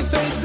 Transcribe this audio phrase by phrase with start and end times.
[0.00, 0.39] face to face.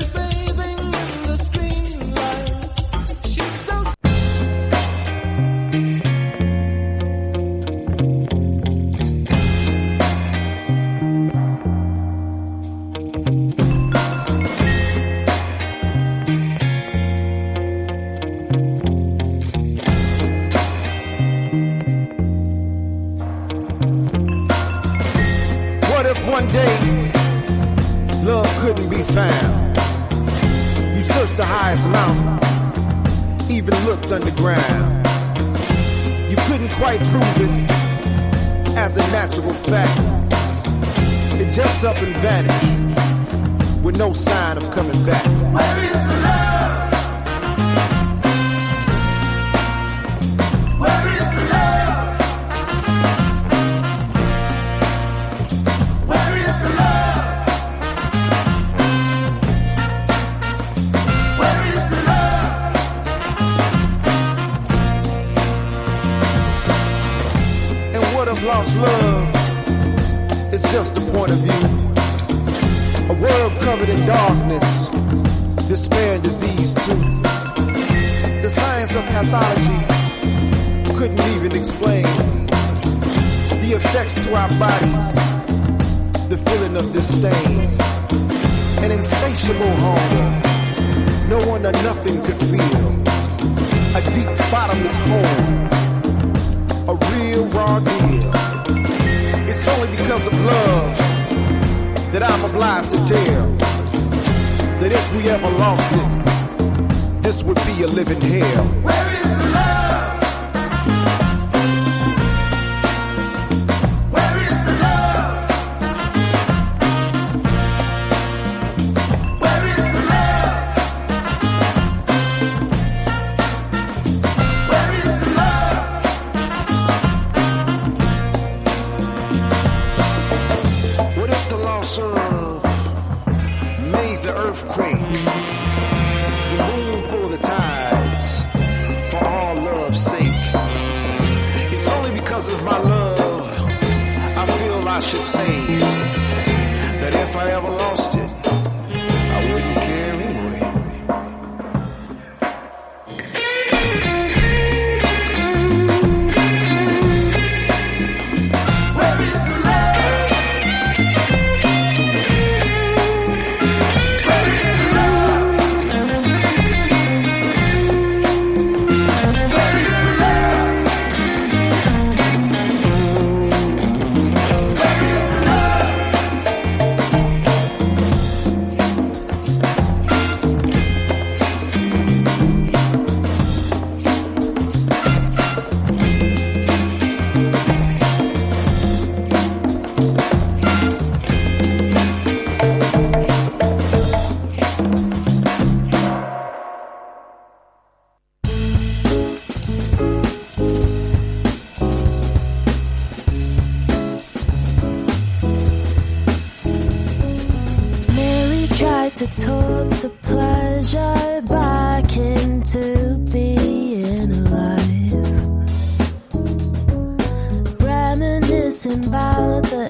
[218.75, 219.89] dancing about the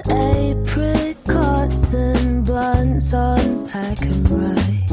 [1.25, 4.91] apricots and blunts on pack and ride.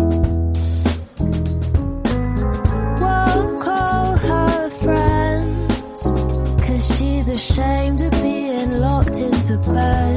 [3.00, 6.02] Won't call her friends,
[6.66, 10.11] cause she's ashamed of being locked into bed.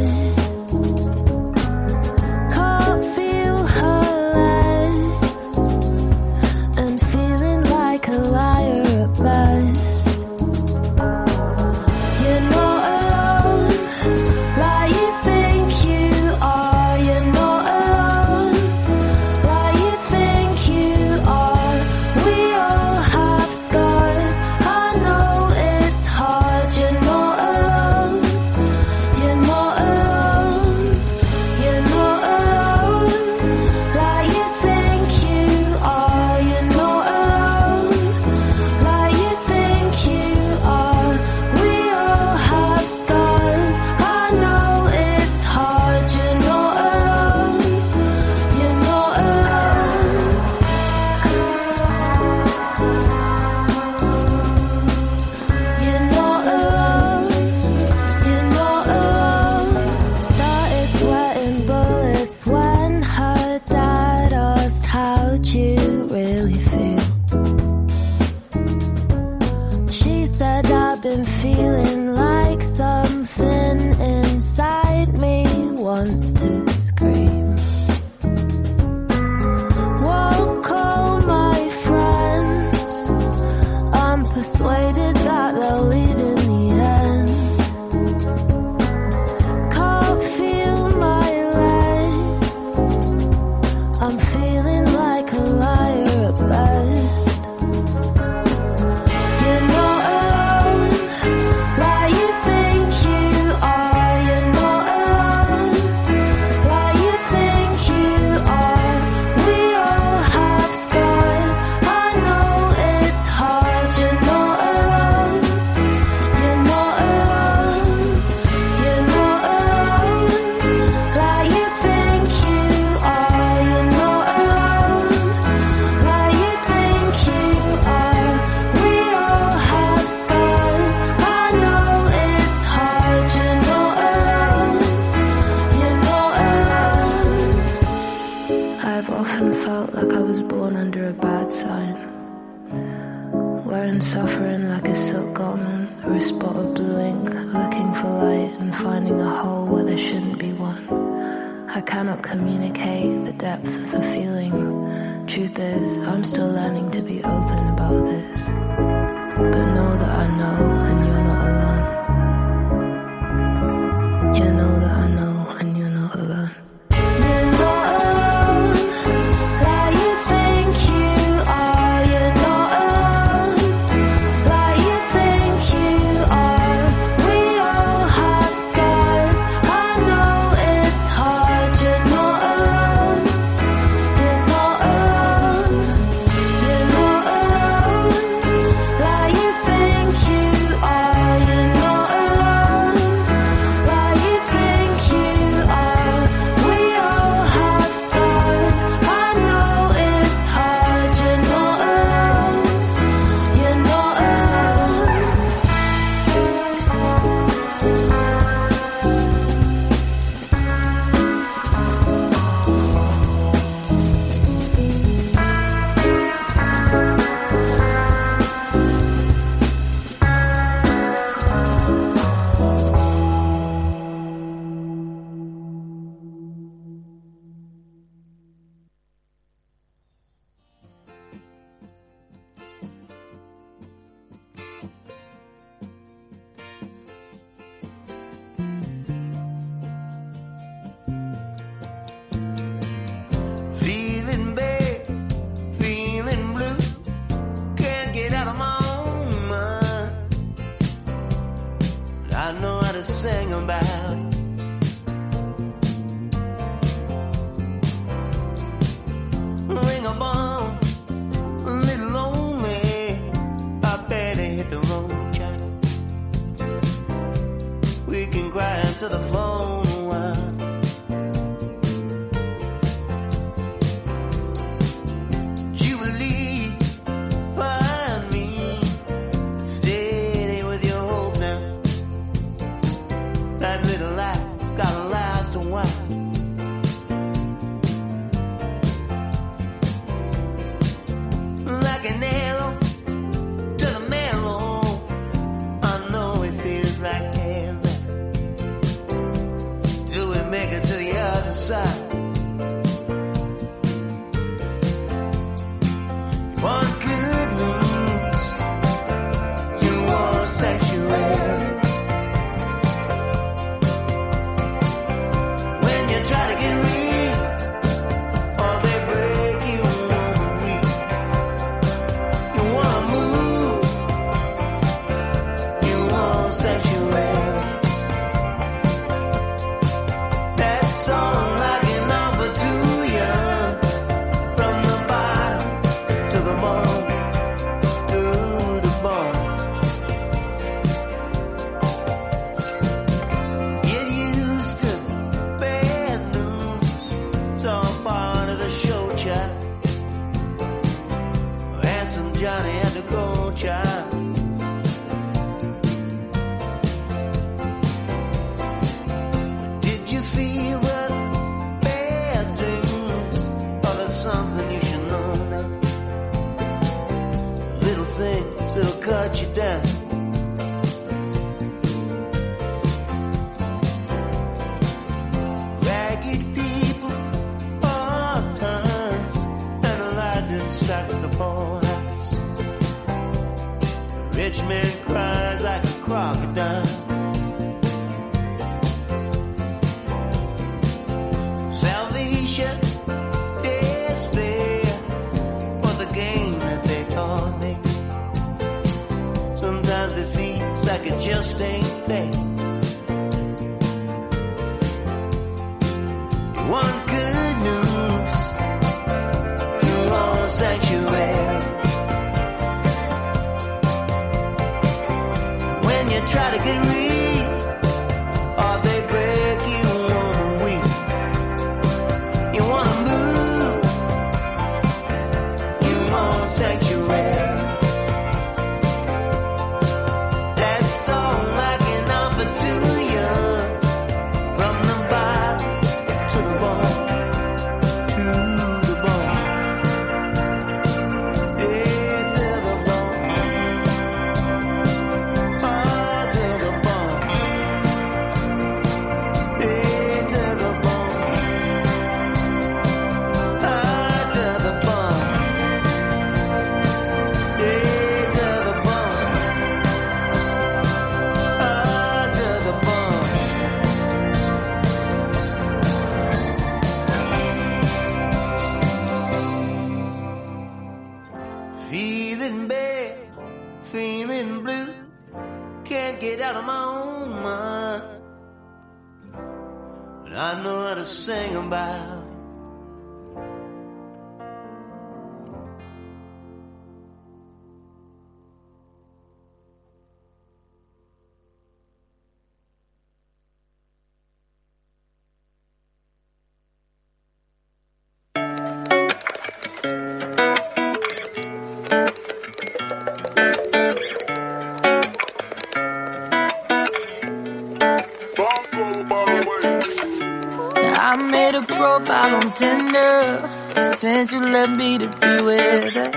[514.05, 516.11] Since you left me to be with her.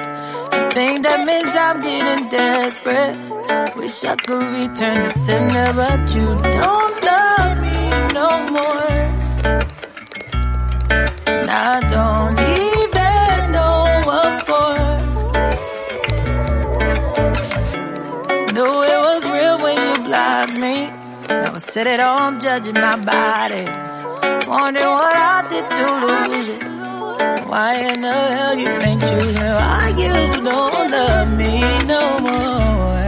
[0.53, 3.17] I think that means I'm getting desperate.
[3.77, 6.27] Wish I could return the sender, but you
[6.61, 7.79] don't love me
[8.13, 8.93] no more.
[11.33, 14.75] And I don't even know what for.
[18.53, 20.77] Knew it was real when you blocked me.
[21.29, 23.65] Never said it home judging my body.
[24.47, 26.78] Wondering what I did to lose you.
[27.49, 29.41] Why in the hell you ain't choose me?
[29.41, 30.13] Why you
[30.45, 31.55] don't love me
[31.93, 33.01] no more?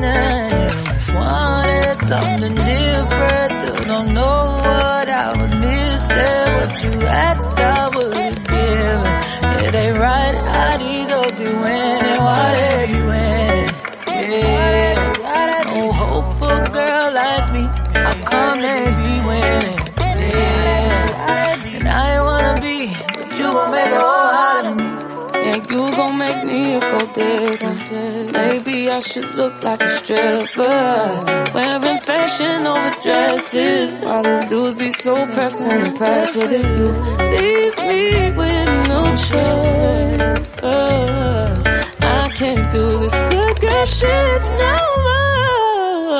[0.00, 3.52] Nah, just wanted something different.
[3.60, 6.46] Still don't know what I was missing.
[6.56, 9.02] What you asked, I would give.
[9.66, 11.10] It ain't right how these
[25.52, 28.32] Yeah, you gon' make me a gold digger.
[28.32, 31.50] Maybe I should look like a stripper.
[31.52, 33.94] Wearing fashion over dresses.
[33.98, 36.64] While these dudes be so pressed and impressed with it.
[36.78, 36.88] You
[37.36, 40.54] leave me with no choice.
[40.62, 41.62] Uh,
[42.00, 46.16] I can't do this good girl shit no more.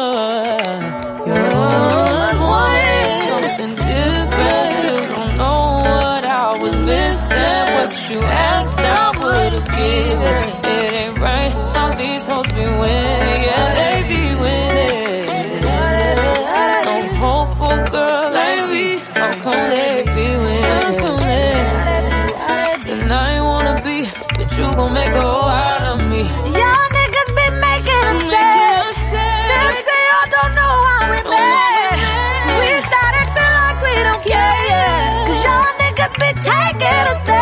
[1.26, 1.40] You
[2.52, 4.68] always something different.
[4.76, 7.71] Still don't know what I was missing.
[7.82, 10.42] What you asked, I would've given.
[10.72, 13.42] It ain't right how these hoes be winning.
[13.48, 15.26] Yeah, they be winning.
[16.86, 18.86] No hopeful girl like me.
[19.18, 20.62] How come they be winning?
[20.62, 22.92] How come they?
[22.92, 23.98] And I ain't wanna be,
[24.36, 26.22] but you gon' make a whole out of me.
[26.22, 29.42] Y'all niggas been making a set.
[29.50, 31.98] They say y'all don't know how we met.
[32.42, 35.26] So we start acting like we don't care.
[35.26, 37.41] Cause y'all niggas be taking a step.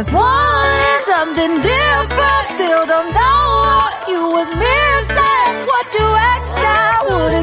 [0.00, 2.46] You must want something different.
[2.46, 5.52] Still don't know what you was missing.
[5.68, 7.39] What you asked, I would've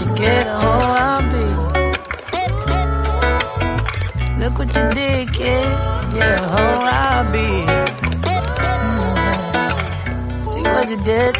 [0.00, 0.46] you get.
[0.46, 1.46] A whole I'll be.
[4.40, 5.68] Look what you did, kid.
[6.16, 7.48] Yeah, a whole I'll be.
[8.80, 10.42] Mm.
[10.42, 11.34] See what you did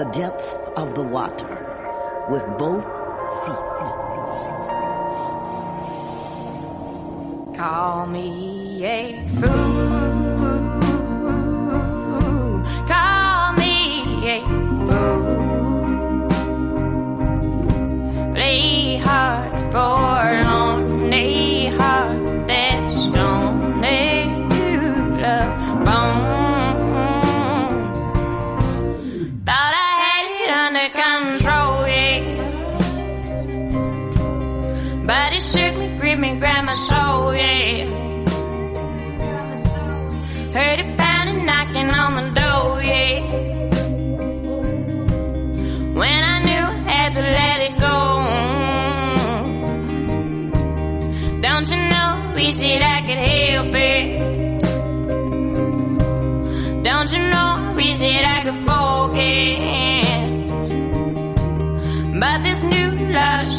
[0.00, 0.46] the depth
[0.78, 2.84] of the water with both
[3.44, 3.64] feet.
[7.58, 9.69] Call me a fool.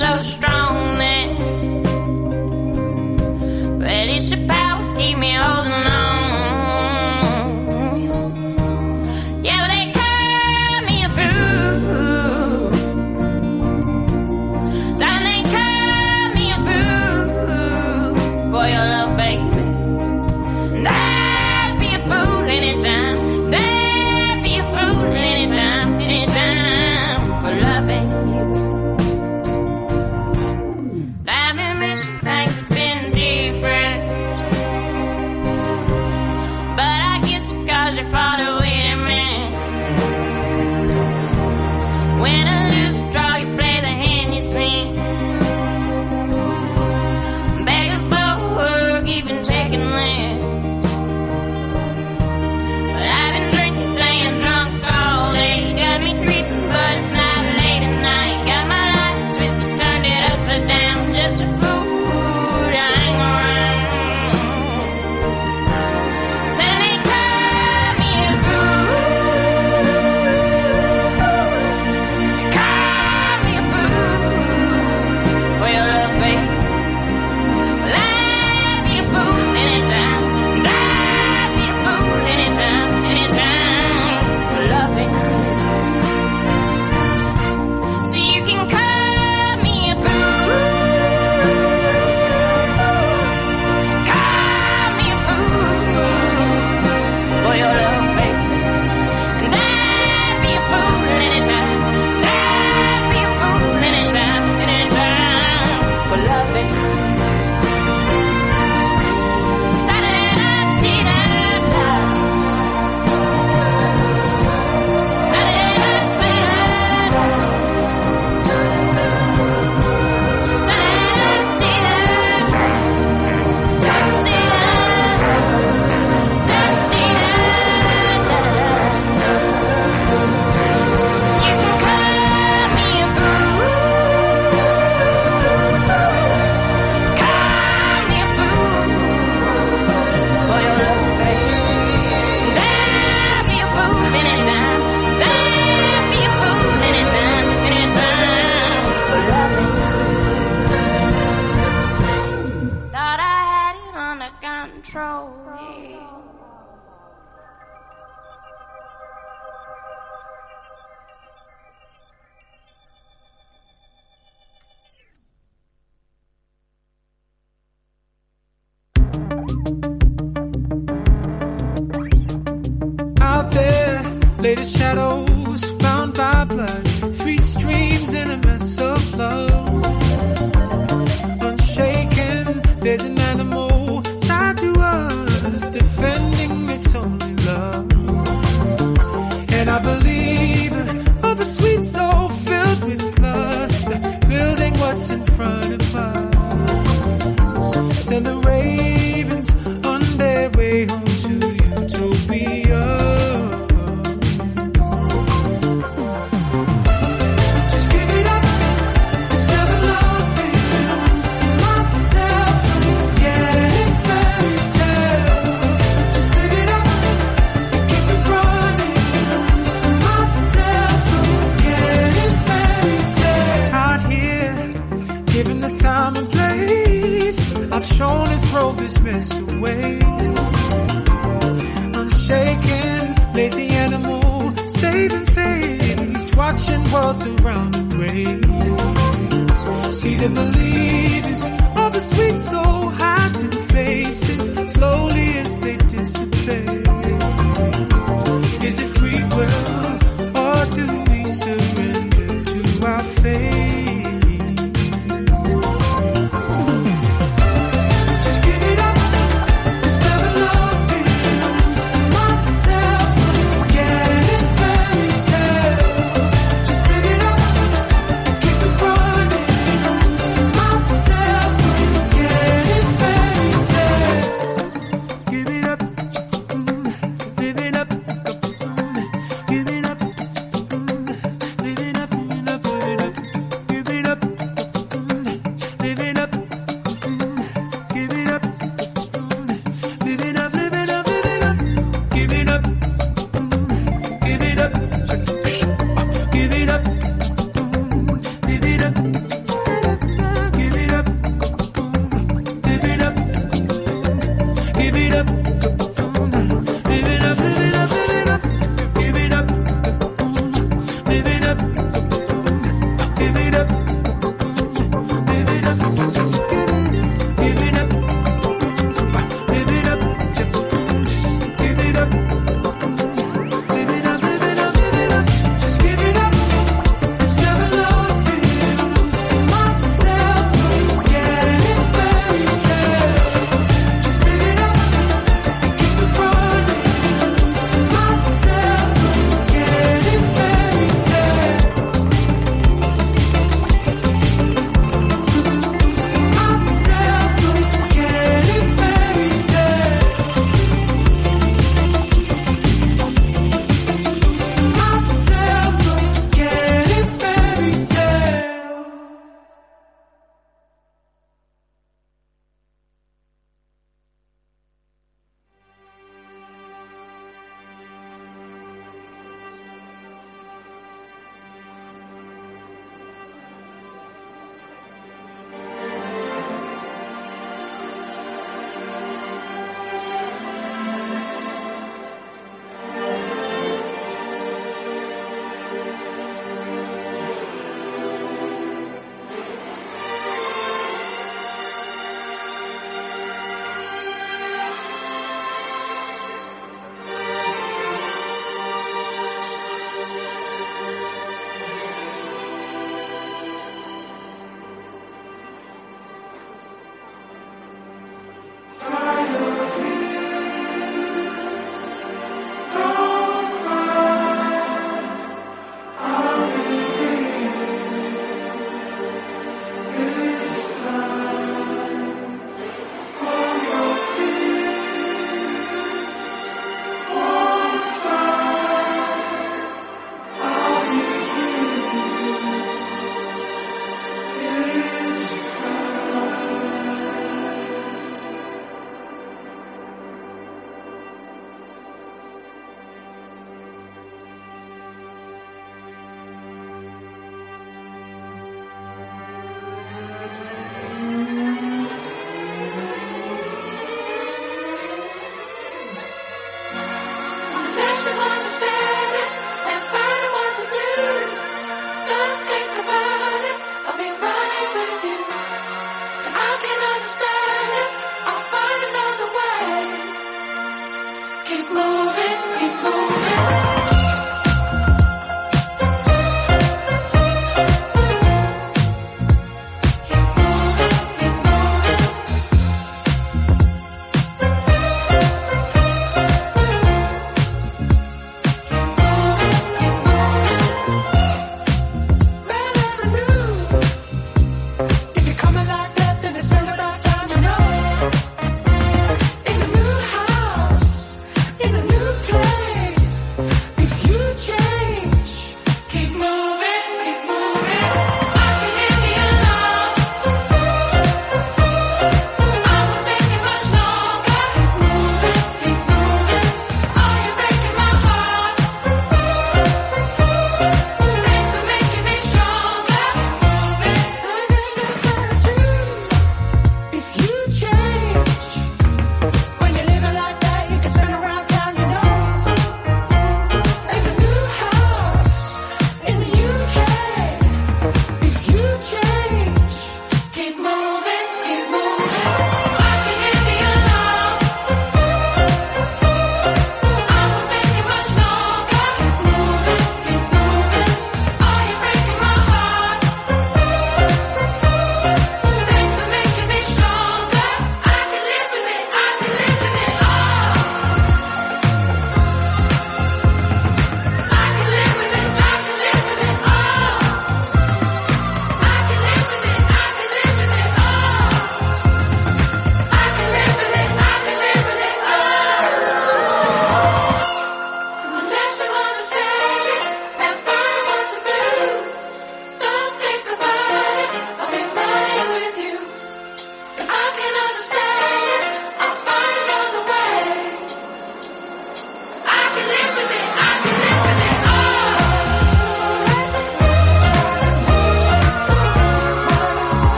[0.00, 0.29] so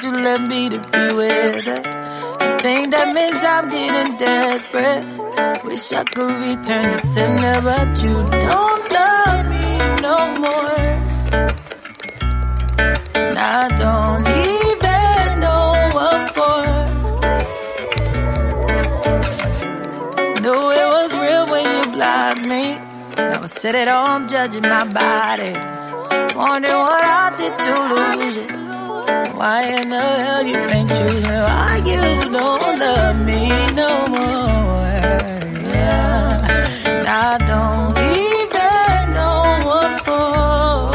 [0.00, 1.82] You left me to be with her.
[2.38, 5.64] I think that means I'm getting desperate.
[5.64, 8.14] Wish I could return the sender, but you
[8.46, 9.66] don't love me
[10.06, 10.80] no more.
[13.14, 16.62] And I don't even know what for.
[20.42, 22.64] Knew it was real when you blocked me.
[23.16, 25.52] Now I sit at home judging my body.
[26.36, 28.47] Wondering what I did to lose you.
[29.38, 31.22] Why in the hell you ain't choose?
[31.22, 32.00] Why you
[32.32, 33.48] don't love me
[33.80, 34.90] no more?
[35.74, 36.34] Yeah,
[37.06, 37.96] I don't
[38.26, 40.90] even know what for.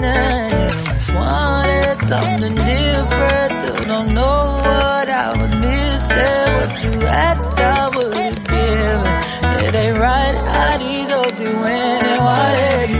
[0.00, 3.50] Nah, just wanted something different.
[3.62, 6.46] Still don't know what I was missing.
[6.58, 9.14] What you asked, I would've given.
[9.64, 12.20] It ain't right how these hoes be winning.
[12.26, 12.93] Why they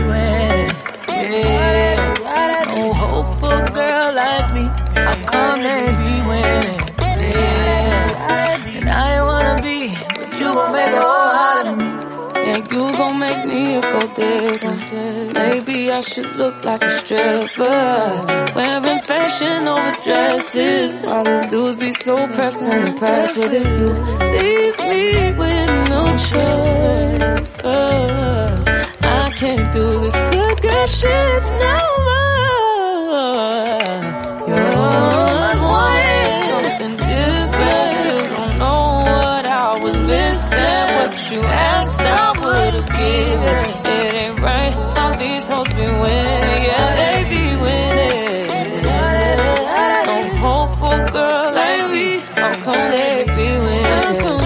[13.77, 14.75] a gold digger.
[15.33, 18.51] Maybe I should look like a stripper.
[18.55, 20.97] Wearing fashion over dresses.
[20.99, 23.65] While these dudes be so pressed and impressed with it.
[23.79, 23.89] You
[24.37, 25.03] leave me
[25.41, 27.51] with no choice.
[27.63, 28.63] Uh,
[29.01, 33.35] I can't do this good girl shit no more.
[34.47, 37.54] You're always wanted something different.
[40.49, 40.95] Missing.
[40.95, 43.63] What you asked, I would've given.
[43.95, 46.63] It ain't right how these hoes be winning.
[46.69, 48.83] Yeah, they be winning.
[50.09, 52.07] No hopeful girl like me.
[52.41, 54.43] How come they be winning?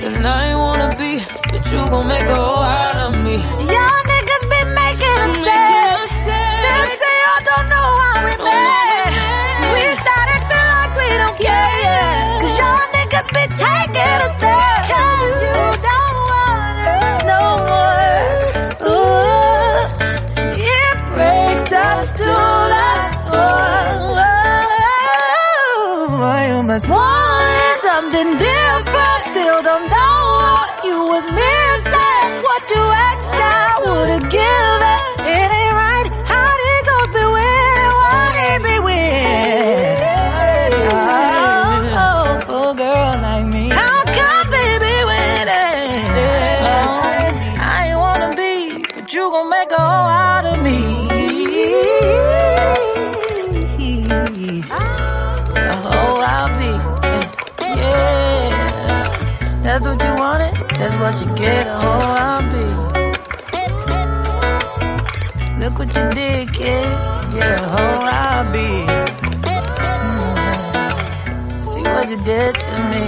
[0.00, 1.12] And I ain't wanna be,
[1.50, 3.34] but you gon' make a whole out of me.
[3.72, 6.46] Y'all niggas been making a set.
[6.64, 9.12] They say y'all don't know how we met.
[9.58, 12.40] So we start acting like we don't care.
[12.40, 13.87] Cause y'all niggas be taking
[26.78, 29.22] You must something different.
[29.24, 31.57] Still don't know what you was missing.
[61.82, 62.64] Hoe I'll be.
[65.60, 66.88] Look what you did, kid.
[67.38, 68.68] Yeah, hoe I'll be.
[70.02, 70.32] Mm.
[71.70, 73.04] See what you did to me.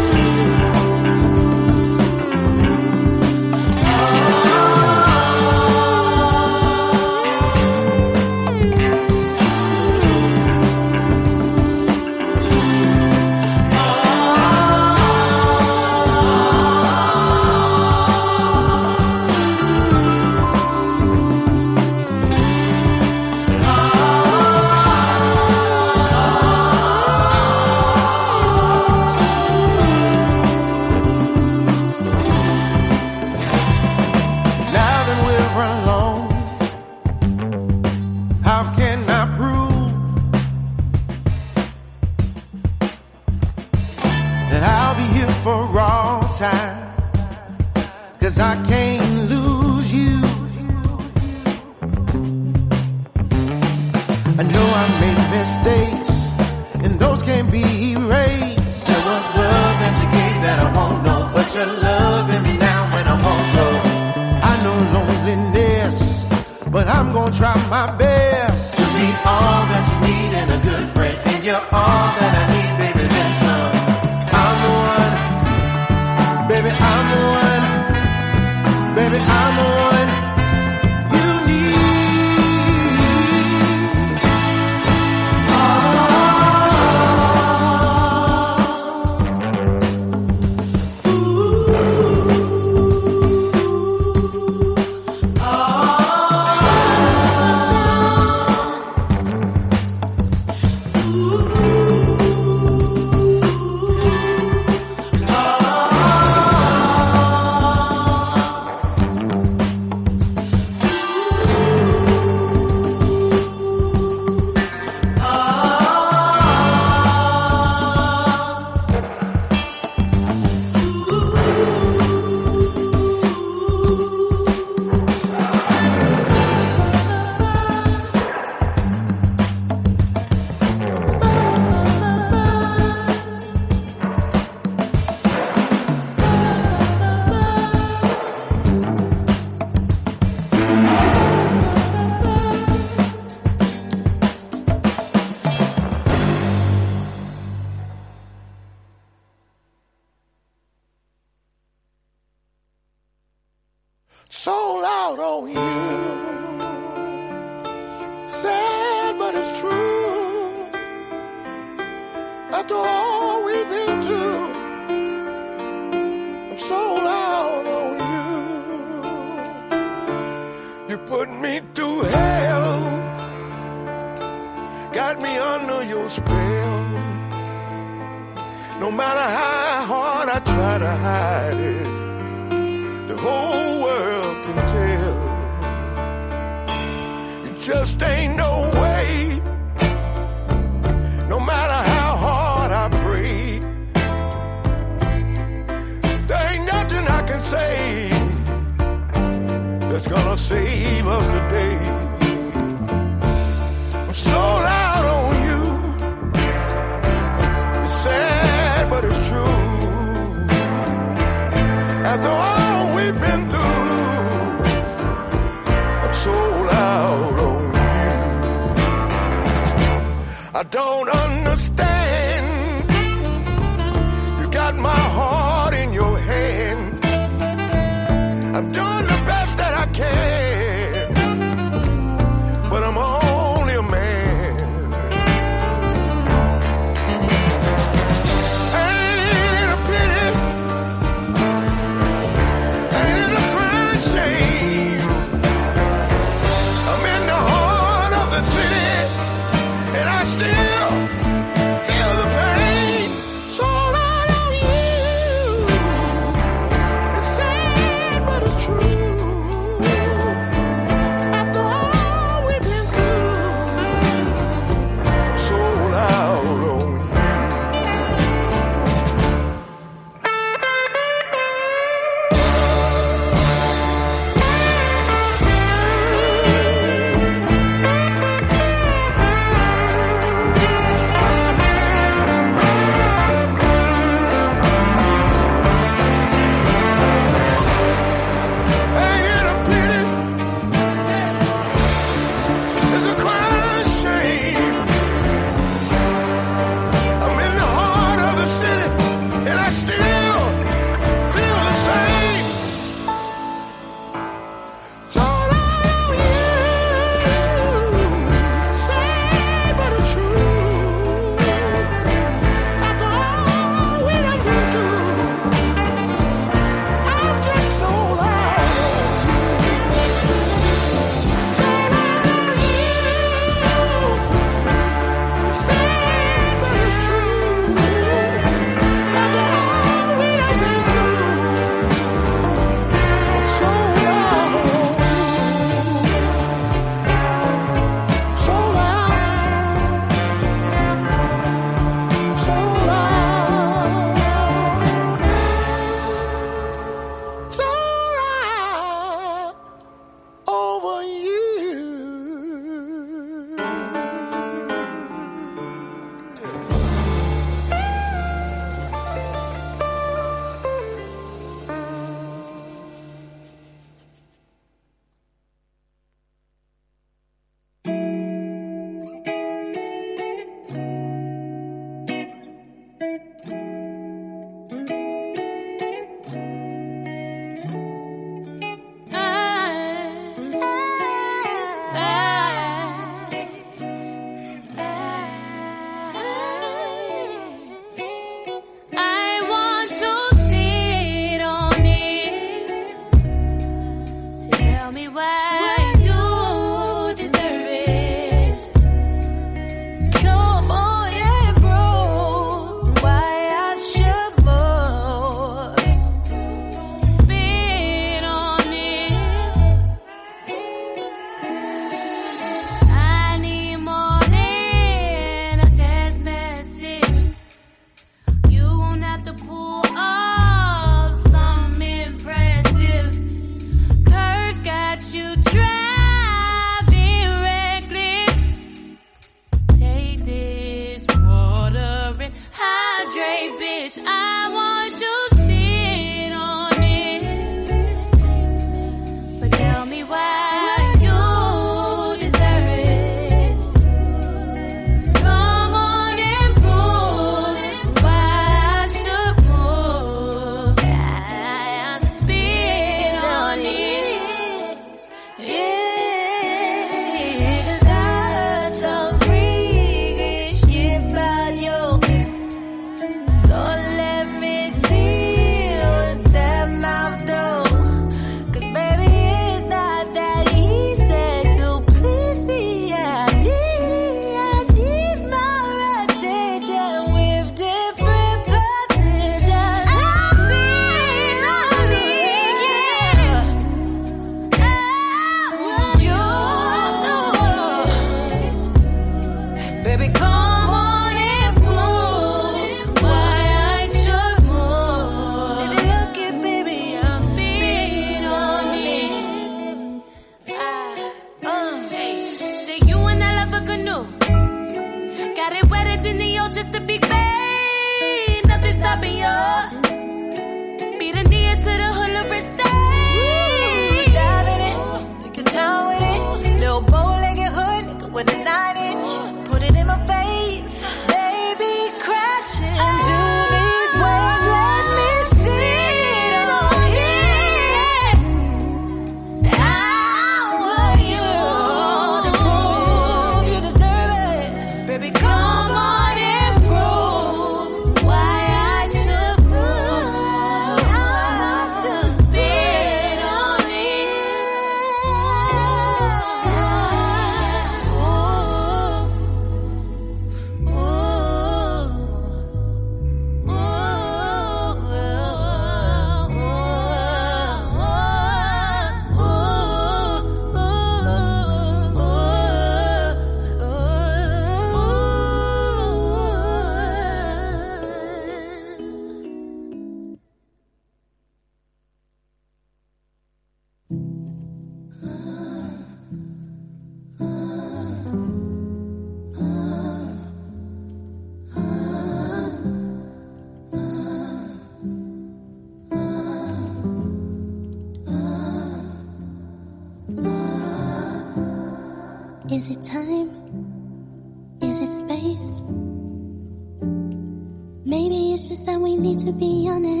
[599.25, 600.00] To be honest.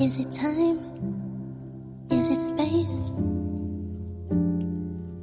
[0.00, 0.78] Is it time?
[2.10, 3.12] Is it space?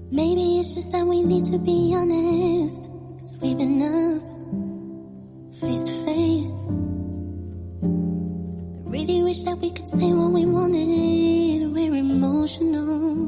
[0.09, 2.88] Maybe it's just that we need to be honest.
[3.19, 4.24] Cause we've been up
[5.59, 6.55] face to face.
[7.84, 11.74] I really wish that we could say what we wanted.
[11.74, 13.28] We're emotional,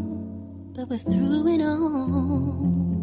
[0.74, 3.03] but we're through it all.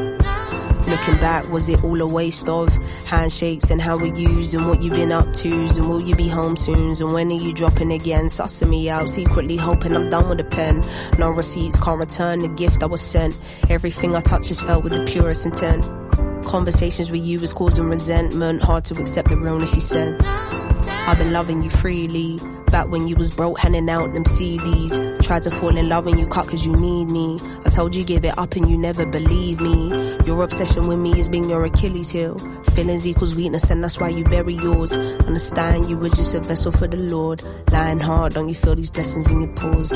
[0.91, 2.67] Looking back, was it all a waste of
[3.05, 5.49] handshakes and how we used and what you've been up to?
[5.49, 6.91] And will you be home soon?
[6.91, 8.25] And when are you dropping again?
[8.25, 10.83] Sussing me out, secretly hoping I'm done with the pen.
[11.17, 13.39] No receipts, can't return the gift I was sent.
[13.69, 15.85] Everything I touch is felt with the purest intent.
[16.43, 20.21] Conversations with you was causing resentment, hard to accept the realness she said.
[20.21, 22.37] I've been loving you freely.
[22.71, 25.21] Back when you was broke, handing out them CDs.
[25.21, 27.37] Tried to fall in love and you cut cause you need me.
[27.65, 29.89] I told you give it up and you never believe me.
[30.25, 32.37] Your obsession with me has been your Achilles heel.
[32.73, 34.93] Feelings equals weakness and that's why you bury yours.
[34.93, 37.43] Understand you were just a vessel for the Lord.
[37.71, 39.91] Lying hard, don't you feel these blessings in your pores?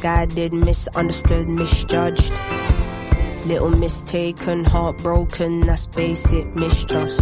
[0.00, 2.32] Misguided, misunderstood, misjudged.
[3.44, 7.20] Little mistaken, heartbroken, that's basic mistrust.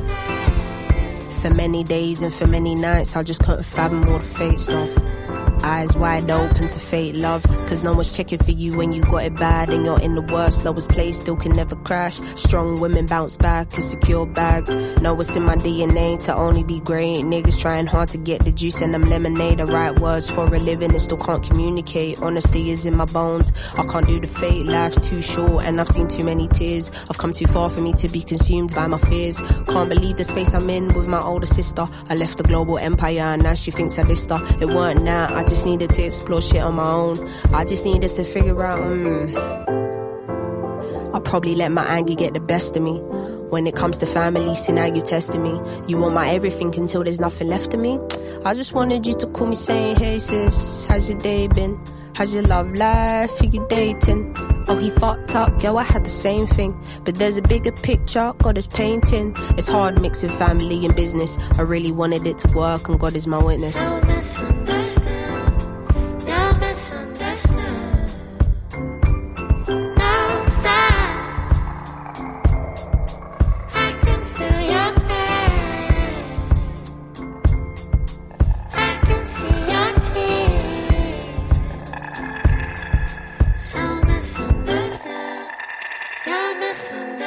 [1.40, 5.17] For many days and for many nights, I just couldn't fathom all the fake stuff.
[5.62, 9.24] Eyes wide open to fate love, cause no one's checking for you when you got
[9.24, 12.20] it bad and you're in the worst, lowest place, still can never crash.
[12.36, 14.74] Strong women bounce back and secure bags.
[15.00, 17.18] Know it's in my DNA to only be great.
[17.18, 19.58] Niggas trying hard to get the juice and them lemonade.
[19.58, 22.20] The right words for a living and still can't communicate.
[22.20, 23.52] Honesty is in my bones.
[23.76, 26.90] I can't do the fate, life's too short and I've seen too many tears.
[27.10, 29.38] I've come too far for me to be consumed by my fears.
[29.66, 31.86] Can't believe the space I'm in with my older sister.
[32.08, 34.58] I left the global empire and now she thinks I her.
[34.60, 37.28] It weren't that, I just needed to explore shit on my own.
[37.52, 39.34] I just needed to figure out, mm,
[41.14, 43.00] I probably let my anger get the best of me.
[43.48, 45.58] When it comes to family, see now you testing me.
[45.86, 47.98] You want my everything until there's nothing left of me.
[48.44, 51.82] I just wanted you to call me saying, hey sis, how's your day been?
[52.14, 53.40] How's your love life?
[53.40, 54.34] Are you dating?
[54.68, 56.78] Oh, he fucked up, yo, I had the same thing.
[57.04, 59.34] But there's a bigger picture, God is painting.
[59.56, 61.38] It's hard mixing family and business.
[61.56, 63.72] I really wanted it to work, and God is my witness.
[63.72, 65.17] So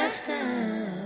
[0.02, 1.01] lesson.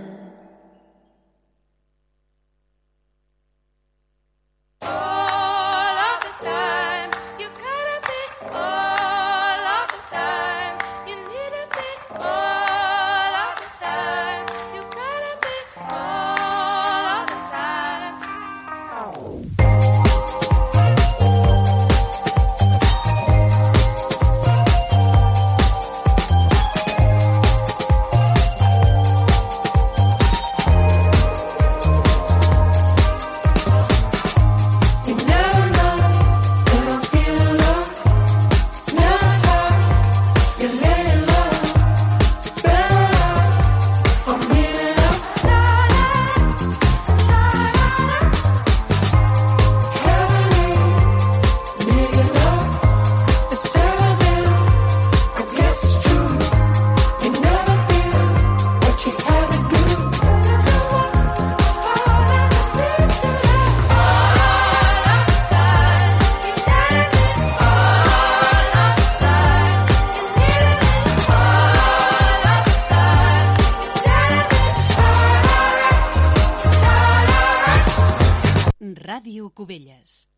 [79.26, 80.28] Ràdio Cubelles.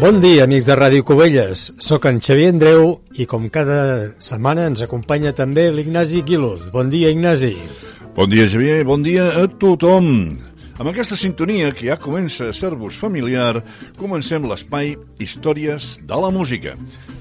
[0.00, 1.66] Bon dia, amics de Ràdio Cubelles.
[1.84, 6.70] Soc en Xavier Andreu i com cada setmana ens acompanya també l'Ignasi Quilos.
[6.72, 7.50] Bon dia, Ignasi.
[8.16, 10.06] Bon dia, Xavier, bon dia a tothom.
[10.80, 13.60] Amb aquesta sintonia que ja comença a ser-vos familiar,
[14.00, 16.72] comencem l'espai Històries de la Música.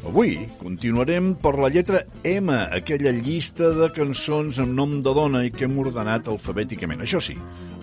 [0.07, 5.51] Avui continuarem per la lletra M, aquella llista de cançons amb nom de dona i
[5.51, 7.03] que hem ordenat alfabèticament.
[7.03, 7.35] Això sí,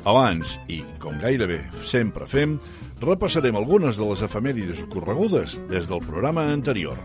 [0.09, 2.57] abans, i com gairebé sempre fem,
[3.03, 6.97] repassarem algunes de les efemèrides ocorregudes des del programa anterior.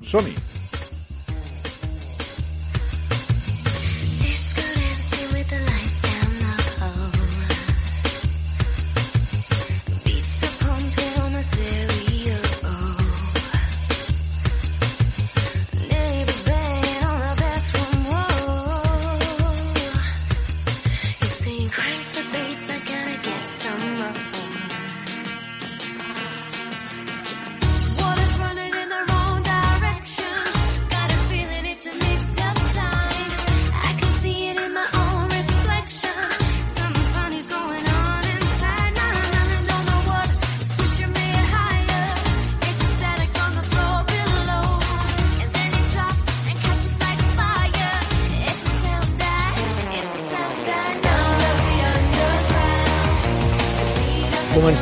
[0.00, 0.67] Som-hi!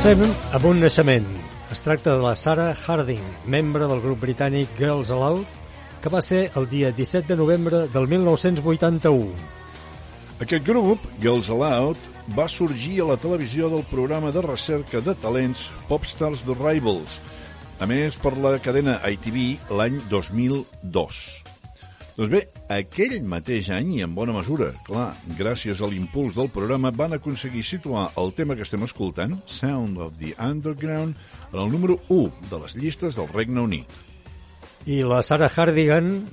[0.06, 1.24] Comencem amb un naixement.
[1.74, 5.42] Es tracta de la Sarah Harding, membre del grup britànic Girls Aloud,
[5.98, 9.32] que va ser el dia 17 de novembre del 1981.
[10.46, 11.98] Aquest grup, Girls Aloud,
[12.38, 17.18] va sorgir a la televisió del programa de recerca de talents Popstars The Rivals,
[17.82, 21.45] a més per la cadena ITV l'any 2002.
[22.16, 22.38] Doncs bé,
[22.72, 27.60] aquell mateix any, i en bona mesura, clar, gràcies a l'impuls del programa, van aconseguir
[27.60, 31.12] situar el tema que estem escoltant, Sound of the Underground,
[31.52, 34.00] en el número 1 de les llistes del Regne Unit.
[34.88, 36.24] I la Sarah Hardigan,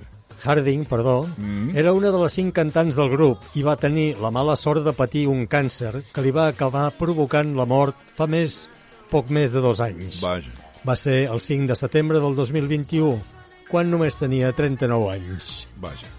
[0.43, 1.75] Harding, perdó, mm.
[1.75, 4.95] era una de les cinc cantants del grup i va tenir la mala sort de
[4.95, 8.69] patir un càncer que li va acabar provocant la mort fa més,
[9.11, 10.23] poc més de dos anys.
[10.23, 10.51] Vaja.
[10.87, 13.19] Va ser el 5 de setembre del 2021,
[13.73, 15.45] quan només tenia 39 anys.
[15.81, 16.09] Vaja.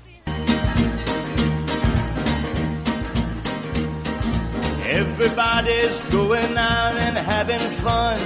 [4.94, 8.18] Everybody's going out and having fun.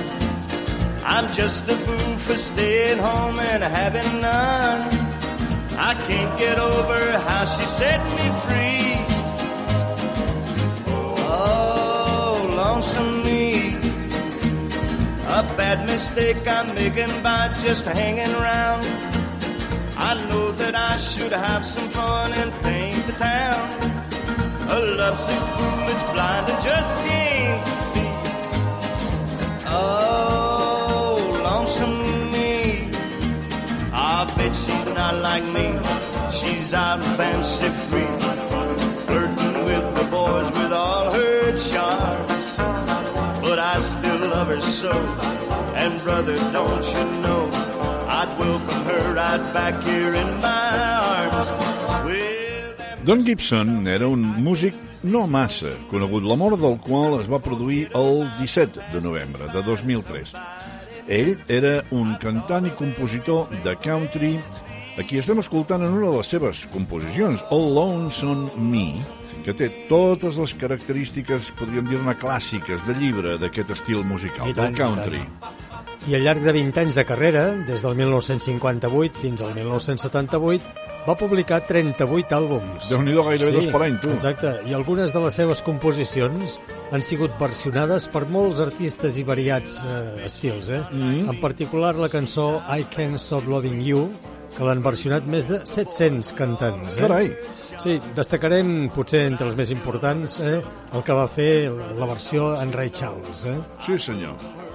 [1.05, 4.83] I'm just a fool for staying home and having none.
[5.77, 8.97] I can't get over how she set me free.
[11.29, 13.77] Oh, lonesome me.
[15.39, 19.18] A bad mistake I'm making by just hanging around.
[20.01, 23.69] I know that I should have some fun and paint the town.
[24.71, 28.11] A lovesick fool that's blind and just can't see.
[29.67, 32.91] Oh, lonesome me.
[33.93, 35.67] I bet she's not like me.
[36.31, 38.13] She's out fancy free,
[39.07, 42.33] flirting with the boys with all her charms.
[43.43, 44.93] But I still love her so.
[45.75, 47.68] And brother, don't you know,
[48.19, 50.75] I'd welcome her right back here in my
[51.31, 51.49] arms.
[53.07, 57.85] Don Gibson era un músic no massa conegut, la mort del qual es va produir
[57.95, 60.35] el 17 de novembre de 2003.
[61.07, 64.33] Ell era un cantant i compositor de country
[64.99, 68.99] a qui estem escoltant en una de les seves composicions, All Lonesome Me,
[69.47, 74.83] que té totes les característiques, podríem dir-ne clàssiques, de llibre d'aquest estil musical, tant, del
[74.83, 75.23] country.
[75.23, 75.58] i tant.
[76.09, 81.17] I al llarg de 20 anys de carrera, des del 1958 fins al 1978, va
[81.21, 82.87] publicar 38 àlbums.
[82.89, 84.15] Déu-n'hi-do, gairebé dos per any, tu.
[84.17, 86.57] Exacte, i algunes de les seves composicions
[86.97, 90.81] han sigut versionades per molts artistes i variats eh, estils, eh?
[90.89, 91.29] Mm -hmm.
[91.35, 94.09] En particular la cançó I Can't Stop Loving You,
[94.57, 96.97] que l'han versionat més de 700 cantants.
[96.97, 97.01] Eh?
[97.01, 97.33] Carai.
[97.79, 100.63] Sí, destacarem, potser entre els més importants, eh,
[100.95, 103.45] el que va fer la versió en Ray Charles.
[103.45, 103.59] Eh?
[103.85, 104.68] Sí, senyor.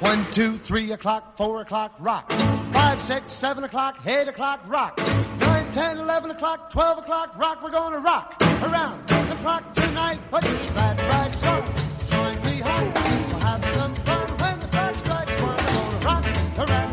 [0.00, 2.30] One, two, three o'clock, four o'clock, rock.
[2.72, 4.96] Five, six, seven o'clock, eight o'clock, rock.
[5.40, 7.62] Nine, ten, eleven o'clock, twelve o'clock, rock.
[7.64, 10.18] We're gonna rock around the clock tonight.
[10.30, 11.64] Put your glad rags on.
[12.06, 12.92] Join me home.
[12.94, 15.56] We'll have some fun when the clock strikes one.
[15.56, 16.87] We're gonna rock around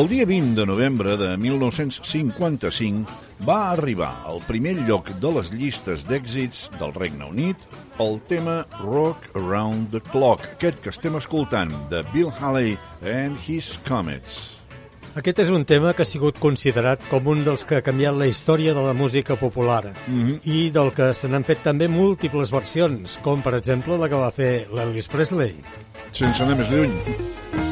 [0.00, 3.12] El dia 20 de novembre de 1955
[3.44, 7.66] va arribar al primer lloc de les llistes d'èxits del Regne Unit
[8.00, 13.74] el tema Rock Around the Clock, aquest que estem escoltant, de Bill Haley and His
[13.84, 14.59] Comets.
[15.18, 18.28] Aquest és un tema que ha sigut considerat com un dels que ha canviat la
[18.30, 20.40] història de la música popular Mm -hmm.
[20.44, 24.30] i del que se n'han fet també múltiples versions, com per exemple la que va
[24.30, 25.54] fer l'Elvis Presley.
[26.12, 27.69] Sense anar més lluny.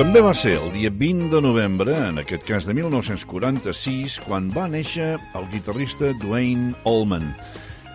[0.00, 4.64] També va ser el dia 20 de novembre, en aquest cas de 1946, quan va
[4.72, 7.26] néixer el guitarrista Dwayne Allman,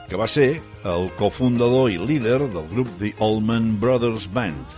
[0.05, 4.77] que va ser el cofundador i líder del grup The Allman Brothers Band.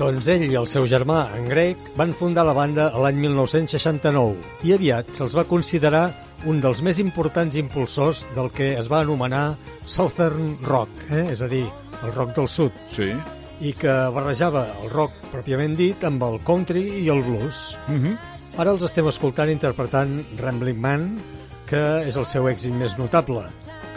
[0.00, 4.72] Doncs ell i el seu germà, en Greg, van fundar la banda l'any 1969 i
[4.78, 6.06] aviat se'ls va considerar
[6.48, 11.26] un dels més importants impulsors del que es va anomenar Southern Rock, eh?
[11.34, 11.66] és a dir,
[12.00, 12.72] el rock del sud.
[12.96, 13.12] Sí.
[13.60, 17.78] I que barrejava el rock pròpiament dit amb el country i el blues.
[17.88, 18.18] Mm -hmm.
[18.58, 21.18] Ara els estem escoltant interpretant Rambling Man,
[21.66, 23.44] que és el seu èxit més notable,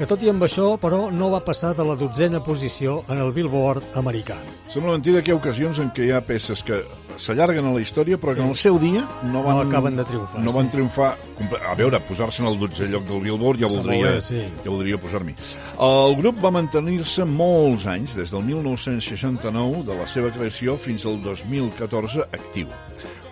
[0.01, 3.29] que tot i amb això, però, no va passar de la dotzena posició en el
[3.35, 4.39] Billboard americà.
[4.71, 6.79] Sembla mentida que hi ha ocasions en què hi ha peces que
[7.21, 8.45] s'allarguen a la història però que Sí.
[8.47, 10.71] en el seu dia no van, No acaben de triomfar, No van sí.
[10.71, 11.17] triomfar.
[11.37, 14.41] comple- A veure, posar-se en el 12è lloc del Billboard ja Està voldria, bé, sí.
[14.63, 15.35] ja voldria posar-m'hi.
[15.79, 21.21] El grup va mantenir-se molts anys, des del 1969 de la seva creació fins al
[21.21, 22.67] 2014 actiu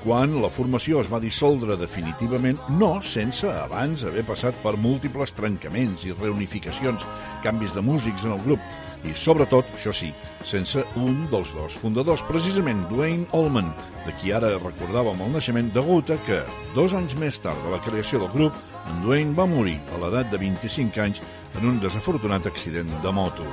[0.03, 6.05] quan la formació es va dissoldre definitivament, no sense abans haver passat per múltiples trencaments
[6.07, 7.05] i reunificacions,
[7.43, 8.63] canvis de músics en el grup,
[9.07, 10.09] i sobretot, això sí,
[10.43, 13.71] sense un dels dos fundadors, precisament Dwayne Allman,
[14.05, 16.41] de qui ara recordàvem el naixement, degut a que,
[16.75, 18.59] dos anys més tard de la creació del grup,
[18.91, 21.23] en Dwayne va morir a l'edat de 25 anys
[21.55, 23.47] en un desafortunat accident de moto.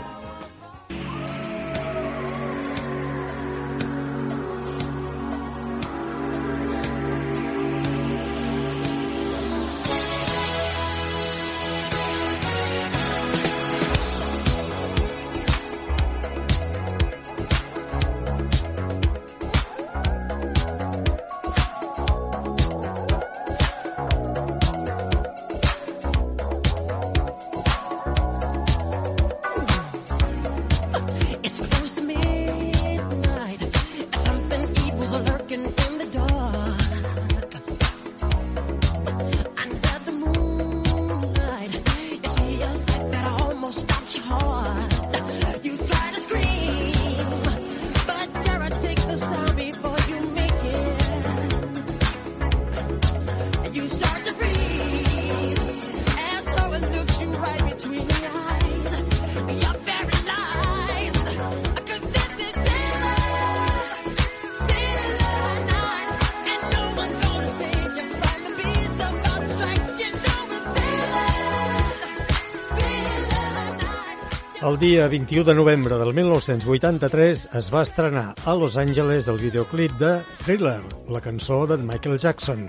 [75.06, 80.16] Dia 21 de novembre del 1983 es va estrenar a Los Angeles el videoclip de
[80.42, 82.64] Thriller, la cançó de Michael Jackson.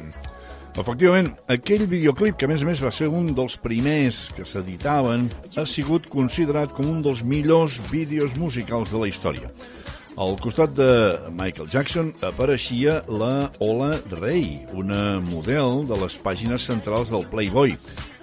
[0.77, 5.25] Efectivament, aquell videoclip, que a més a més va ser un dels primers que s'editaven,
[5.57, 9.49] ha sigut considerat com un dels millors vídeos musicals de la història.
[10.17, 10.91] Al costat de
[11.33, 17.73] Michael Jackson apareixia la Ola Rey, una model de les pàgines centrals del Playboy,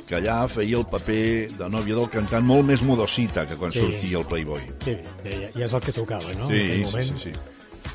[0.08, 3.80] que allà feia el paper de nòvia del cantant molt més modosita que quan Sí.
[3.80, 4.60] sortia el Playboy.
[4.84, 6.48] Sí, ja, ja és el que tocava, no?
[6.48, 7.32] Sí, sí, sí, sí.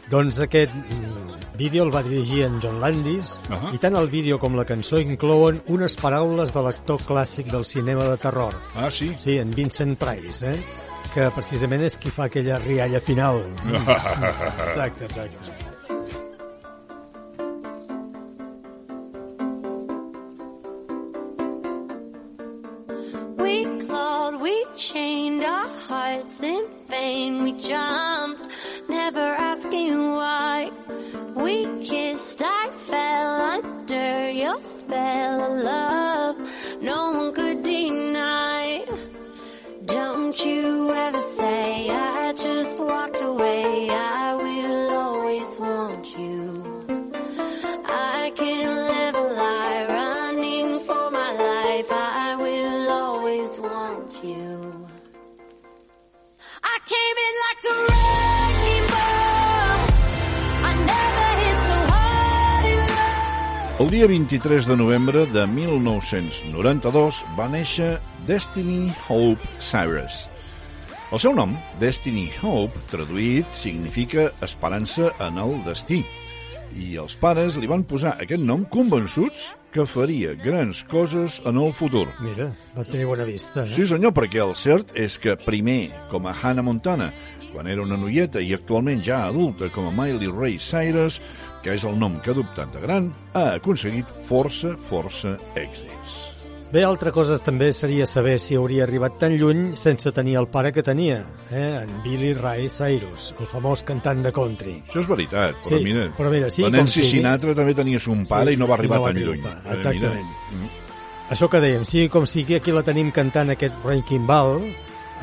[0.09, 3.73] Doncs aquest mm, vídeo el va dirigir en John Landis Ahà.
[3.73, 8.05] i tant el vídeo com la cançó inclouen unes paraules de l'actor clàssic del cinema
[8.09, 8.53] de terror.
[8.75, 9.11] Ah, sí?
[9.17, 10.57] Sí, en Vincent Price, eh?
[11.13, 13.41] que precisament és qui fa aquella rialla final.
[14.67, 15.68] exacte, exacte.
[24.75, 27.43] Chained our hearts in vain.
[27.43, 28.47] We jumped,
[28.87, 30.71] never asking why.
[31.35, 32.28] We kissed,
[63.89, 67.95] El dia 23 de novembre de 1992 va néixer
[68.27, 70.27] Destiny Hope Cyrus.
[71.09, 76.03] El seu nom, Destiny Hope, traduït, significa esperança en el destí.
[76.77, 81.73] I els pares li van posar aquest nom convençuts que faria grans coses en el
[81.73, 82.05] futur.
[82.21, 83.65] Mira, va tenir bona vista.
[83.65, 83.73] Eh?
[83.73, 87.09] Sí, senyor, perquè el cert és que primer, com a Hannah Montana,
[87.49, 91.17] quan era una noieta i actualment ja adulta com a Miley Ray Cyrus,
[91.63, 96.17] que és el nom que ha adoptat de gran, ha aconseguit força, força èxits.
[96.69, 100.69] Bé, altra cosa també seria saber si hauria arribat tan lluny sense tenir el pare
[100.71, 101.79] que tenia, eh?
[101.81, 104.75] en Billy Ray Cyrus, el famós cantant de country.
[104.85, 107.15] Això és veritat, però Sí, mira, però mira, sí, la Nancy sigui.
[107.17, 109.41] Sinatra també tenia son pare Sí, i no va arribar no va tan lluny.
[109.41, 110.29] pa, Eh, exactament.
[110.29, 110.61] mira.
[110.61, 110.69] Mm.
[111.33, 114.61] Això que dèiem, sigui com sigui, aquí la tenim cantant aquest Ranking Ball,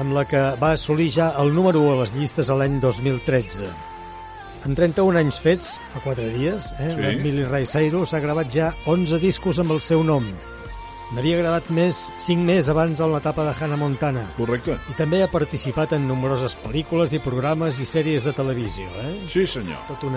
[0.02, 3.70] amb la que va assolir ja el número 1 a les llistes l'any 2013.
[4.66, 7.22] En 31 anys fets, fa 4 dies, eh, Sí.
[7.22, 10.26] Billy Ray Cyrus ha gravat ja 11 discos amb el seu nom.
[11.14, 14.24] N'havia gravat més, 5 més abans en l'etapa de Hannah Montana.
[14.36, 14.74] Correcte.
[14.90, 18.84] I també ha participat en nombroses pel·lícules i programes i sèries de televisió.
[19.04, 19.14] Eh?
[19.30, 19.78] Sí, senyor.
[19.86, 20.16] Tot un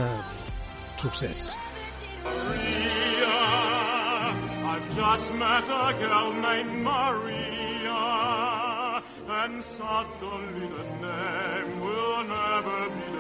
[0.98, 1.56] succés.
[4.66, 8.02] I've just met a girl named Maria,
[9.44, 13.19] and suddenly the name will never be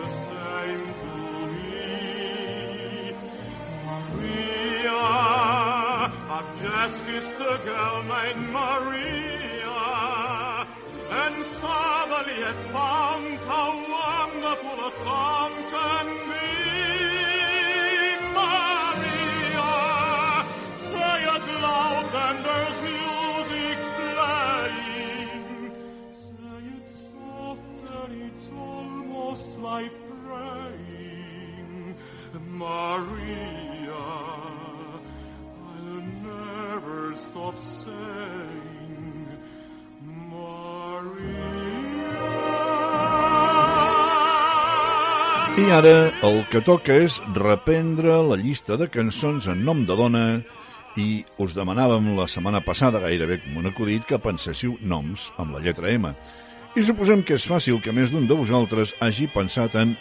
[4.19, 6.11] Maria,
[6.61, 9.85] just kissed küsste girl mein Maria,
[11.23, 16.49] And suddenly it found how wonderful a song can be.
[18.39, 19.73] Maria,
[20.91, 25.71] say it loud and there's music playing,
[26.25, 29.93] say it soft and it's almost like
[30.25, 31.95] praying,
[32.63, 33.68] Maria.
[37.09, 38.69] Never stop saying.
[45.59, 50.23] I ara el que toca és reprendre la llista de cançons en nom de dona
[50.95, 55.63] i us demanàvem la setmana passada, gairebé com un acudit, que penséssiu noms amb la
[55.65, 56.13] lletra M.
[56.79, 59.97] I suposem que és fàcil que més d'un de vosaltres hagi pensat en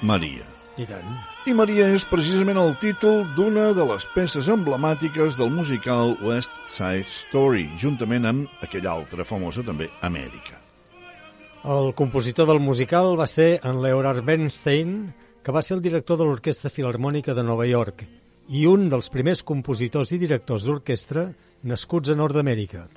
[0.00, 0.53] Maria.
[0.74, 1.10] I tant.
[1.46, 7.06] I Maria és precisament el títol d'una de les peces emblemàtiques del musical West Side
[7.06, 10.58] Story, juntament amb aquella altra famosa també, Amèrica.
[11.64, 15.14] El compositor del musical va ser en Leonard Bernstein,
[15.44, 18.02] que va ser el director de l'Orquestra Filarmònica de Nova York
[18.50, 21.28] i un dels primers compositors i directors d'orquestra
[21.70, 22.88] nascuts a Nord-Amèrica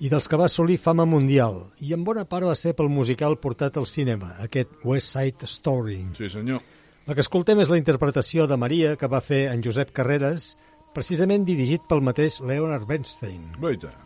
[0.00, 3.38] i dels que va assolir fama mundial i en bona part va ser pel musical
[3.40, 6.02] portat al cinema, aquest West Side Story.
[6.18, 6.60] Sí, senyor.
[7.06, 10.56] La que escoltem és la interpretació de Maria que va fer en Josep Carreras,
[10.96, 13.52] precisament dirigit pel mateix Leonard Bernstein.
[13.62, 14.05] Vaita.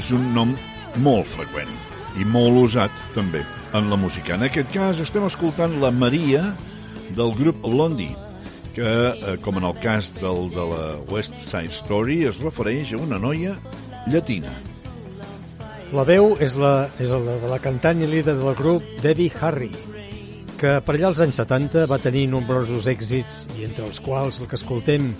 [0.00, 0.52] És un nom
[1.04, 1.70] molt freqüent
[2.18, 3.42] i molt usat també
[3.76, 4.34] en la música.
[4.34, 6.48] En aquest cas estem escoltant la Maria
[7.16, 8.16] del grup Blondie,
[8.74, 13.02] que, eh, com en el cas del, de la West Side Story, es refereix a
[13.02, 13.56] una noia
[14.08, 14.52] llatina.
[15.92, 19.72] La veu és la, és la de la cantant i líder del grup Debbie Harry,
[20.60, 24.48] que per allà als anys 70 va tenir nombrosos èxits, i entre els quals el
[24.50, 25.10] que escoltem,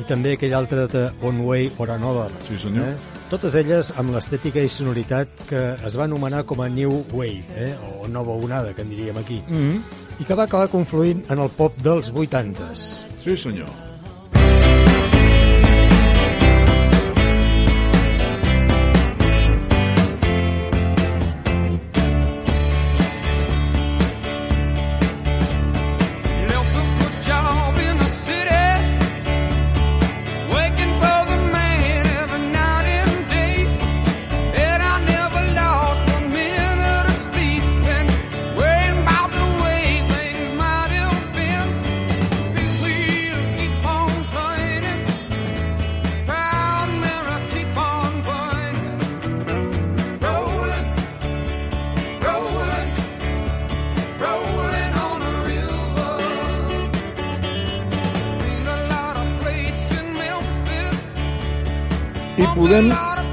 [0.00, 2.30] i també aquell altre de One Way or Another.
[2.46, 2.94] Sí, senyor.
[3.30, 7.68] Totes elles amb l'estètica i sonoritat que es va anomenar com a New Wave, eh?
[8.02, 9.80] o nova onada, que en diríem aquí, Mm -hmm.
[10.18, 13.06] i que va acabar confluint en el pop dels 80s.
[13.22, 13.89] Sí, senyor.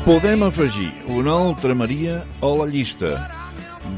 [0.07, 3.27] Podem, afegir una altra Maria a la llista.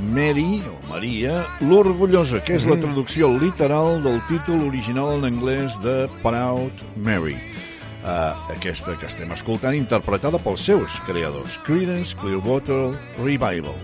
[0.10, 2.82] Mary, o Maria, l'Orgullosa, que és la Mhm.
[2.82, 7.38] traducció literal del títol original en anglès de Proud Mary.
[8.02, 13.76] Uh, aquesta que estem escoltant interpretada pels seus creadors, Creedence Clearwater Revival.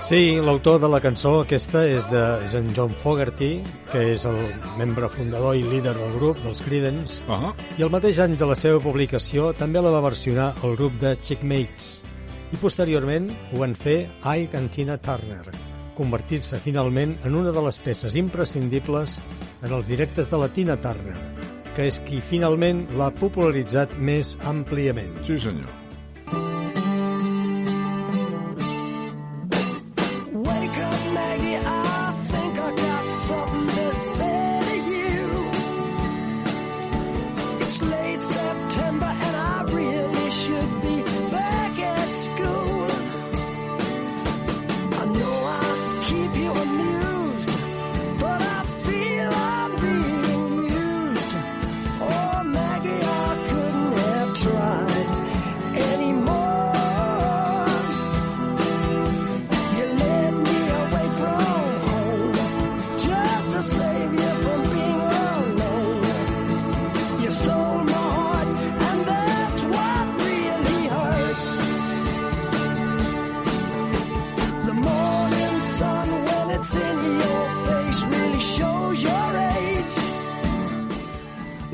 [0.00, 3.50] Sí, l'autor de la cançó aquesta és, de, és en John Fogerty,
[3.92, 4.38] que és el
[4.78, 7.52] membre fundador i líder del grup, dels Creedence, uh -huh.
[7.78, 11.16] i el mateix any de la seva publicació també la va versionar el grup de
[11.16, 12.02] Checkmates,
[12.52, 15.44] i posteriorment ho van fer Ike and Tina Turner,
[15.96, 19.20] convertint-se finalment en una de les peces imprescindibles
[19.62, 21.18] en els directes de la Tina Turner,
[21.76, 25.22] que és qui finalment l'ha popularitzat més àmpliament.
[25.22, 25.79] Sí, senyor.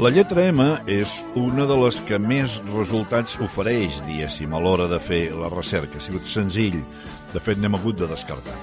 [0.07, 5.01] La lletra M és una de les que més resultats ofereix, diguéssim, a l'hora de
[5.03, 5.99] fer la recerca.
[5.99, 6.77] Ha sigut senzill.
[7.33, 8.55] De fet, n'hem hagut de descartar.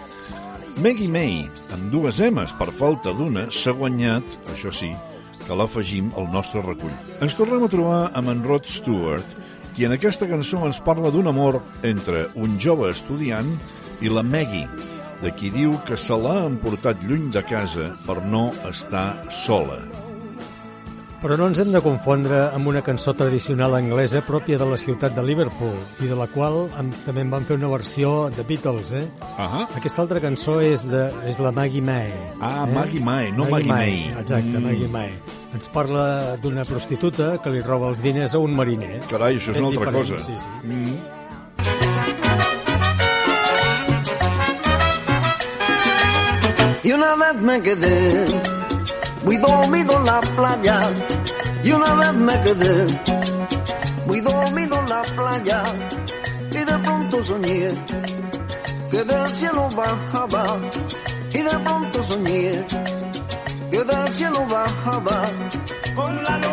[0.78, 1.42] Maggie May,
[1.76, 4.94] amb dues M's per falta d'una, s'ha guanyat, això sí,
[5.42, 6.96] que l'afegim al nostre recull.
[7.20, 9.36] Ens tornem a trobar amb en Rod Stewart,
[9.76, 13.52] qui en aquesta cançó ens parla d'un amor entre un jove estudiant
[14.00, 14.72] i la Maggie,
[15.20, 19.10] de qui diu que se l'ha emportat lluny de casa per no estar
[19.44, 19.82] sola.
[21.24, 25.14] Però no ens hem de confondre amb una cançó tradicional anglesa pròpia de la ciutat
[25.16, 28.92] de Liverpool i de la qual en, també en van fer una versió de Beatles,
[29.00, 29.06] eh?
[29.22, 29.64] Uh -huh.
[29.80, 32.12] Aquesta altra cançó és, de, és la Maggie May.
[32.42, 34.14] Ah, Maggie May, no Maggie May.
[34.20, 34.64] Exacte, Mm.
[34.64, 35.14] Maggie May.
[35.54, 39.00] Ens parla d'una prostituta que li roba els diners a un mariner.
[39.10, 40.26] Carai, això és una altra diferent, cosa.
[40.26, 40.50] Sí, sí.
[40.68, 42.04] Mm.
[46.84, 48.42] Y una vez me quedé,
[49.24, 50.82] muy dormido en la playa.
[51.64, 52.88] Y una vez me quedé,
[54.06, 55.64] muy dormido la playa.
[56.52, 57.70] Y de pronto soñé
[58.92, 60.46] que del cielo bajaba.
[61.32, 62.66] Y de pronto soñé
[63.72, 65.22] que del cielo bajaba.
[65.96, 66.53] con la luna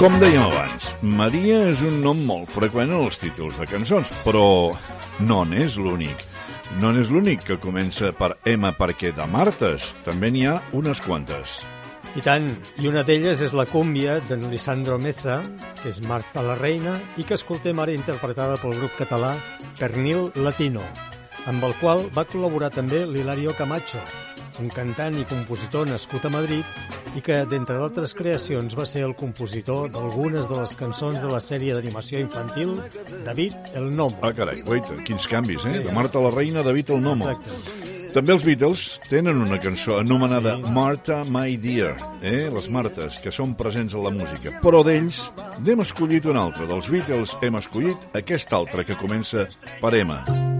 [0.00, 4.72] Com dèiem abans, Maria és un nom molt freqüent en els títols de cançons, però
[5.28, 6.22] no n'és l'únic.
[6.80, 9.90] No n'és l'únic que comença per M perquè de Martes.
[10.06, 11.58] També n'hi ha unes quantes.
[12.16, 12.48] I tant,
[12.80, 15.42] i una d'elles és la cúmbia d'en Lisandro Meza,
[15.82, 19.34] que és Marta la Reina, i que escoltem ara interpretada pel grup català
[19.76, 20.88] Pernil Latino,
[21.44, 24.00] amb el qual va col·laborar també l'Hilario Camacho,
[24.60, 29.16] un cantant i compositor nascut a Madrid i que, d'entre d'altres creacions, va ser el
[29.18, 32.76] compositor d'algunes de les cançons de la sèrie d'animació infantil
[33.26, 34.20] David el Nomo.
[34.22, 35.80] Ah, carai, guaita, quins canvis, eh?
[35.86, 37.30] De Marta la Reina, David el Nomo.
[37.30, 37.88] Exacte.
[38.10, 41.94] També els Beatles tenen una cançó anomenada Marta, My Dear,
[42.26, 42.48] eh?
[42.50, 44.56] les Martes, que són presents a la música.
[44.64, 45.28] Però d'ells
[45.62, 46.66] n'hem escollit una altra.
[46.66, 49.46] Dels Beatles hem escollit aquesta altra, que comença
[49.78, 50.18] per M.
[50.18, 50.59] Michelle,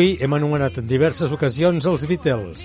[0.00, 2.62] Avui hem anomenat en diverses ocasions els Beatles,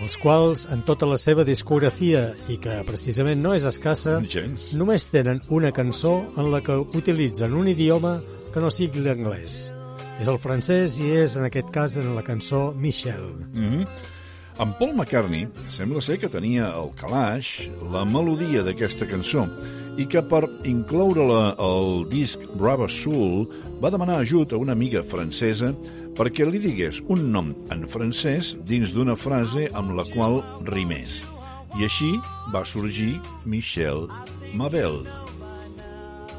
[0.00, 4.70] els quals, en tota la seva discografia, i que precisament no és escassa, Gens.
[4.80, 8.14] només tenen una cançó en la que utilitzen un idioma
[8.54, 9.58] que no sigui l'anglès.
[10.24, 13.28] És el francès i és, en aquest cas, en la cançó Michel.
[13.52, 13.86] Mm -hmm.
[14.60, 19.46] En Paul McCartney sembla ser que tenia al calaix la melodia d'aquesta cançó
[19.96, 23.48] i que per incloure-la al disc Rubber Soul
[23.82, 25.74] va demanar ajut a una amiga francesa
[26.18, 31.20] perquè li digués un nom en francès dins d'una frase amb la qual rimés.
[31.78, 32.10] I així
[32.54, 34.08] va sorgir Michel
[34.54, 35.04] Mabel.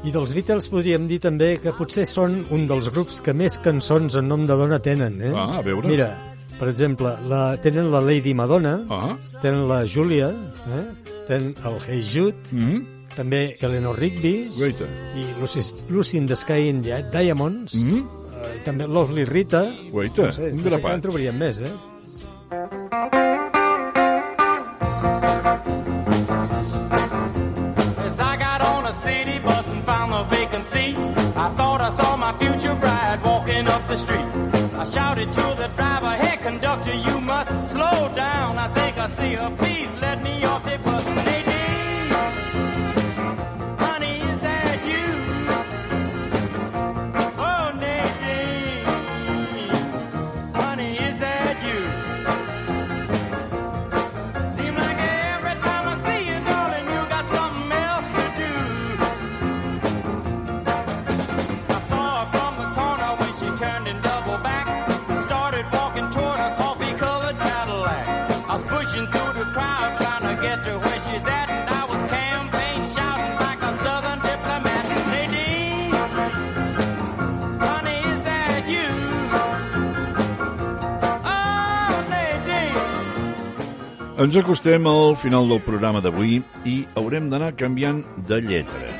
[0.02, 4.18] I dels Beatles podríem dir també que potser són un dels grups que més cançons
[4.18, 5.30] en nom de dona tenen, eh?
[5.30, 5.86] Ah, a veure.
[5.86, 6.10] Mira,
[6.58, 9.14] per exemple, la, tenen la Lady Madonna, ah.
[9.42, 10.32] tenen la Julia,
[10.74, 10.82] eh?
[11.28, 12.82] tenen el Hey Jude, mm -hmm.
[13.16, 14.86] també Eleanor Rigby, Guaita.
[15.14, 18.21] i Lucy, Lucy in the Sky in the Diamonds, mm -hmm.
[18.48, 19.62] Eh, també Lovely Rita.
[19.92, 21.72] Guaita, no sé, un no sé en trobaríem més, eh?
[28.06, 30.96] As I got on a city bus and found a vacant seat,
[31.36, 34.26] I thought I saw my future bride walking up the street.
[34.82, 38.58] I shouted to the driver, hey conductor, you must slow down.
[38.58, 40.11] I think I see her, please let
[84.22, 86.36] Ens acostem al final del programa d'avui
[86.68, 88.90] i haurem d'anar canviant de lletra.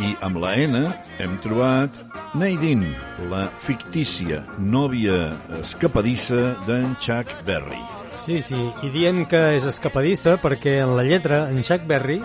[0.00, 0.78] I amb la N
[1.20, 1.98] hem trobat
[2.38, 2.88] Nadine,
[3.28, 7.82] la fictícia nòvia escapadissa d'en Chuck Berry.
[8.22, 12.22] Sí, sí, i diem que és escapadissa perquè en la lletra, en Chuck Berry,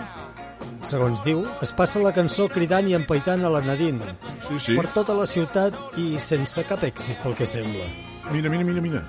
[0.88, 4.14] segons diu, es passa la cançó cridant i empaitant a la Nadine
[4.46, 4.78] Sí, sí.
[4.78, 7.90] per tota la ciutat i sense cap èxit, pel que sembla.
[8.32, 9.04] Mira, mira, mira, mira.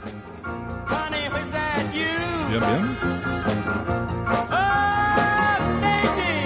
[0.89, 1.39] Aviam,
[2.59, 3.18] aviam.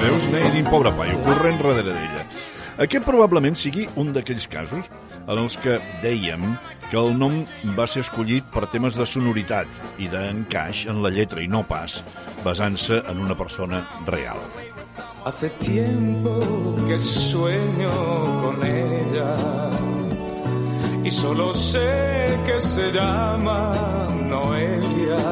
[0.03, 2.23] Veus, Nadine, pobre paio, corrent darrere d'ella.
[2.83, 4.89] Aquest probablement sigui un d'aquells casos
[5.21, 6.43] en els que dèiem
[6.89, 7.37] que el nom
[7.77, 12.01] va ser escollit per temes de sonoritat i d'encaix en la lletra i no pas
[12.43, 14.43] basant-se en una persona real.
[15.23, 16.35] Hace tiempo
[16.85, 17.95] que sueño
[18.43, 19.31] con ella
[21.01, 23.71] y solo sé que se llama
[24.27, 25.23] Noelia.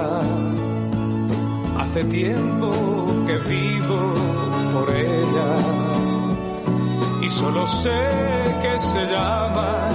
[1.77, 2.72] Hace tiempo
[3.27, 4.31] que vivo
[4.73, 5.49] por ella.
[7.22, 7.99] Y solo sé
[8.61, 9.89] que se llama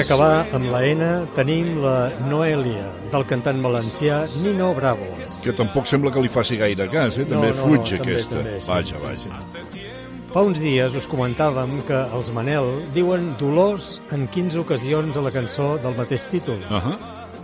[0.00, 5.06] acabar amb la N tenim la Noelia, del cantant valencià Nino Bravo.
[5.42, 7.24] Que tampoc sembla que li faci gaire cas, eh?
[7.28, 8.34] També No, no, fuig també, aquesta.
[8.36, 9.16] també, sí, vaja, sí, vaja.
[9.16, 9.84] sí.
[10.32, 15.30] Fa uns dies us comentàvem que els Manel diuen Dolors en 15 ocasions a la
[15.32, 16.58] cançó del mateix títol.
[16.68, 16.98] Uh -huh.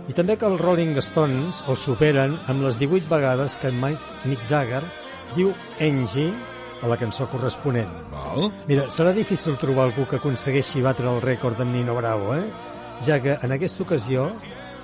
[0.07, 4.45] I també que els Rolling Stones els superen amb les 18 vegades que Mike Mick
[4.47, 4.83] Jagger
[5.35, 6.31] diu Angie
[6.83, 7.89] a la cançó corresponent.
[8.35, 8.51] Val.
[8.67, 12.43] Mira, serà difícil trobar algú que aconsegueixi batre el rècord d'en Nino Bravo, eh?
[13.05, 14.29] Ja que en aquesta ocasió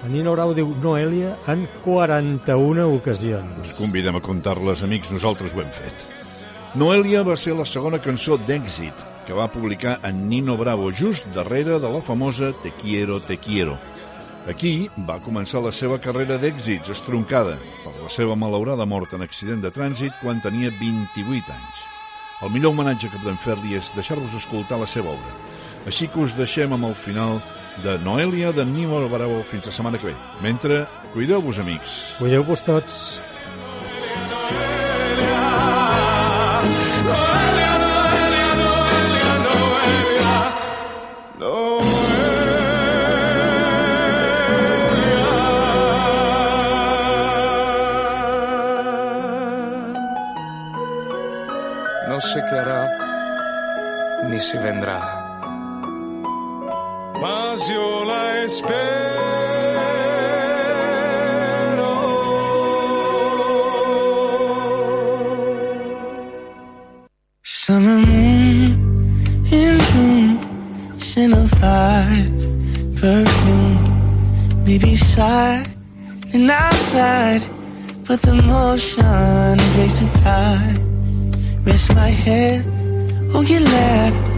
[0.03, 3.61] en Nino Bravo diu Noelia en 41 ocasions.
[3.61, 6.07] Us convidem a comptar-les, amics, nosaltres ho hem fet.
[6.79, 11.79] Noelia va ser la segona cançó d'èxit que va publicar en Nino Bravo just darrere
[11.79, 13.77] de la famosa Te quiero, te quiero.
[14.49, 19.61] Aquí va començar la seva carrera d'èxits estroncada per la seva malaurada mort en accident
[19.61, 21.90] de trànsit quan tenia 28 anys.
[22.41, 25.33] El millor homenatge que podem fer-li és deixar-vos escoltar la seva obra.
[25.85, 27.39] Així que us deixem amb el final
[27.83, 30.15] de Noelia de Nino Bravo fins la setmana que ve.
[30.41, 31.99] Mentre, cuideu-vos, amics.
[32.19, 33.21] Cuideu-vos tots.
[54.41, 54.99] Si vendrá.
[57.21, 58.21] Mas yo la
[67.43, 68.71] Summer moon
[69.51, 72.31] in June, scent of five
[72.99, 75.67] perfume, maybe side
[76.33, 77.43] and outside,
[78.07, 81.65] but the motion breaks the tide.
[81.65, 82.65] Rest my head
[83.35, 84.30] on your lap,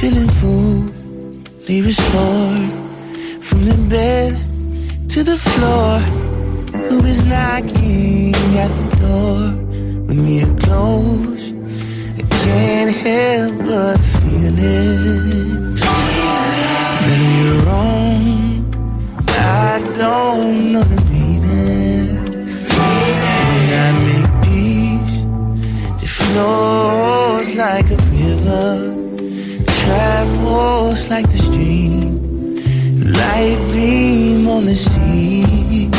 [0.00, 2.70] feeling fully restored
[3.44, 4.32] from the bed
[5.10, 5.98] to the floor.
[6.88, 9.38] Who is knocking at the door?
[10.06, 11.44] When we are close,
[12.16, 15.80] I can't help but feel it.
[17.06, 18.64] That we're wrong,
[19.28, 22.08] I don't know the meaning.
[23.52, 25.14] When I make peace,
[26.02, 28.89] it flows like a river,
[29.90, 32.02] travels like the stream,
[33.18, 35.90] light beam on the sea.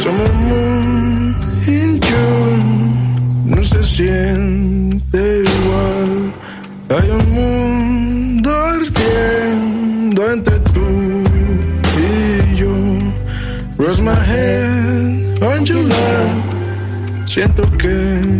[0.00, 1.34] Summer moon
[1.76, 5.22] in June no se siente
[5.54, 6.12] igual.
[6.94, 10.88] Hay un mundo ardiendo entre tú
[12.02, 12.74] y yo.
[13.78, 16.36] Rest my head on your lap.
[17.26, 18.35] Siento que.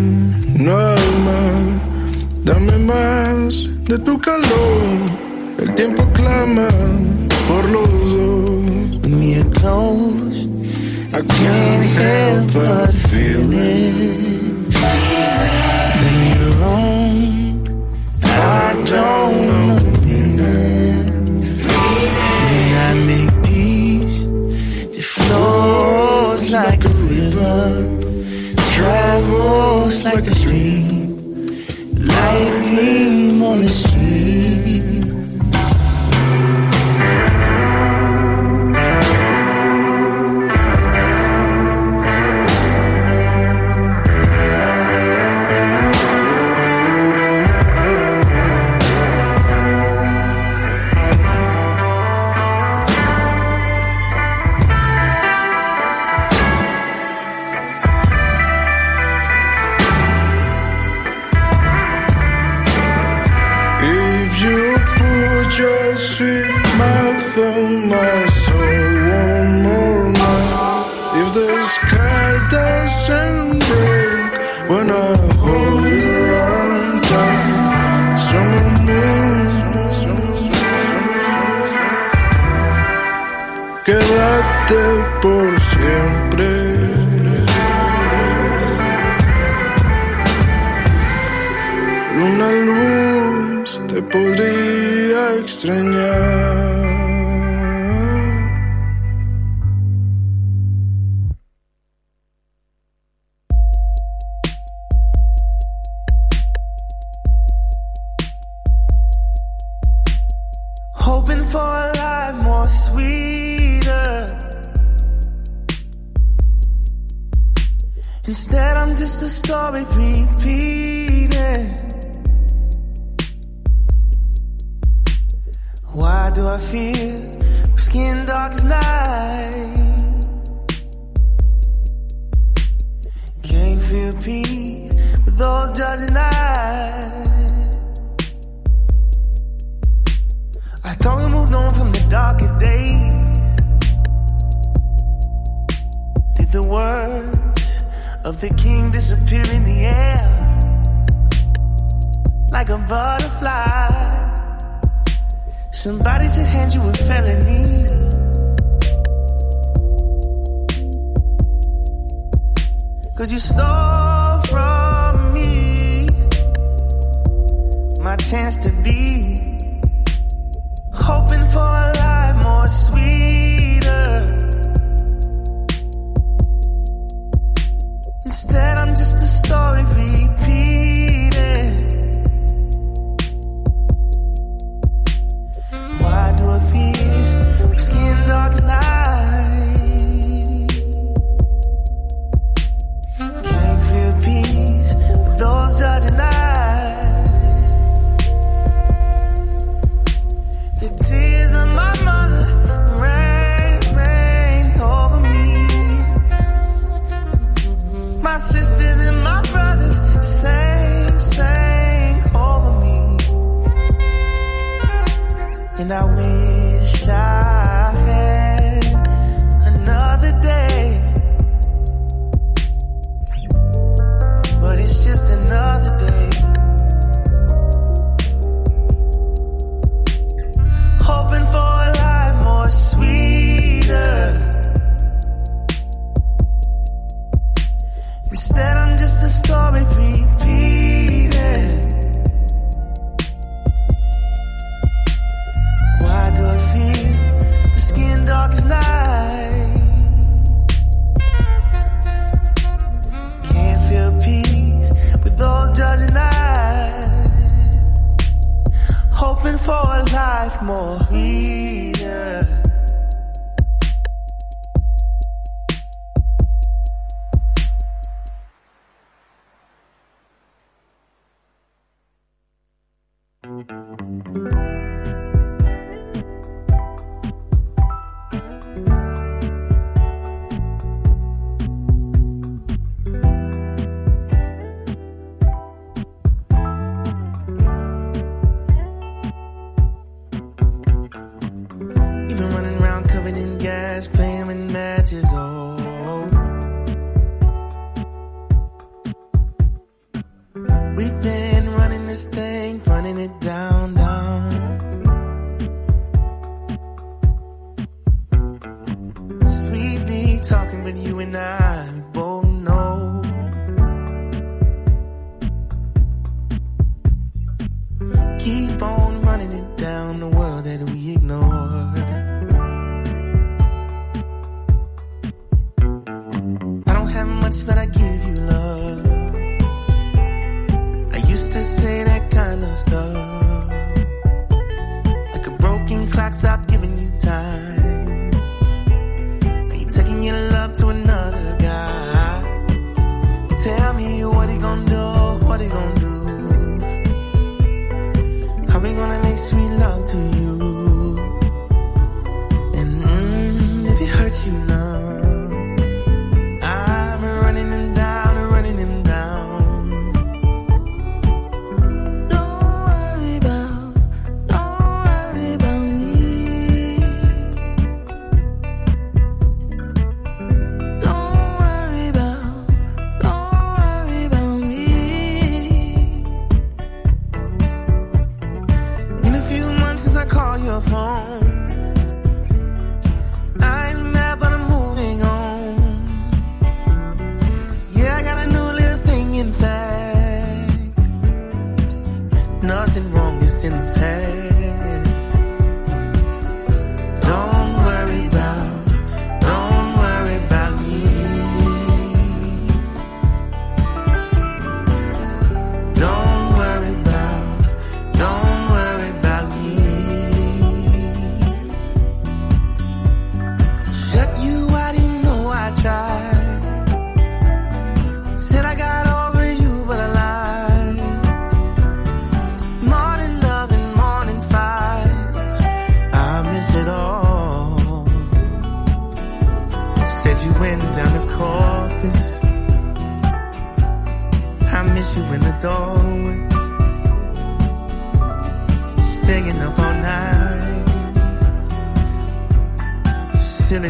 [2.46, 4.78] Dame más de tu calor.
[5.58, 6.68] El tiempo clama
[7.48, 8.56] por los dos.
[9.38, 10.46] Are close,
[11.12, 14.70] I can't help but feel it.
[14.70, 17.66] That we're wrong,
[18.22, 19.45] I don't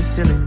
[0.03, 0.46] Silly,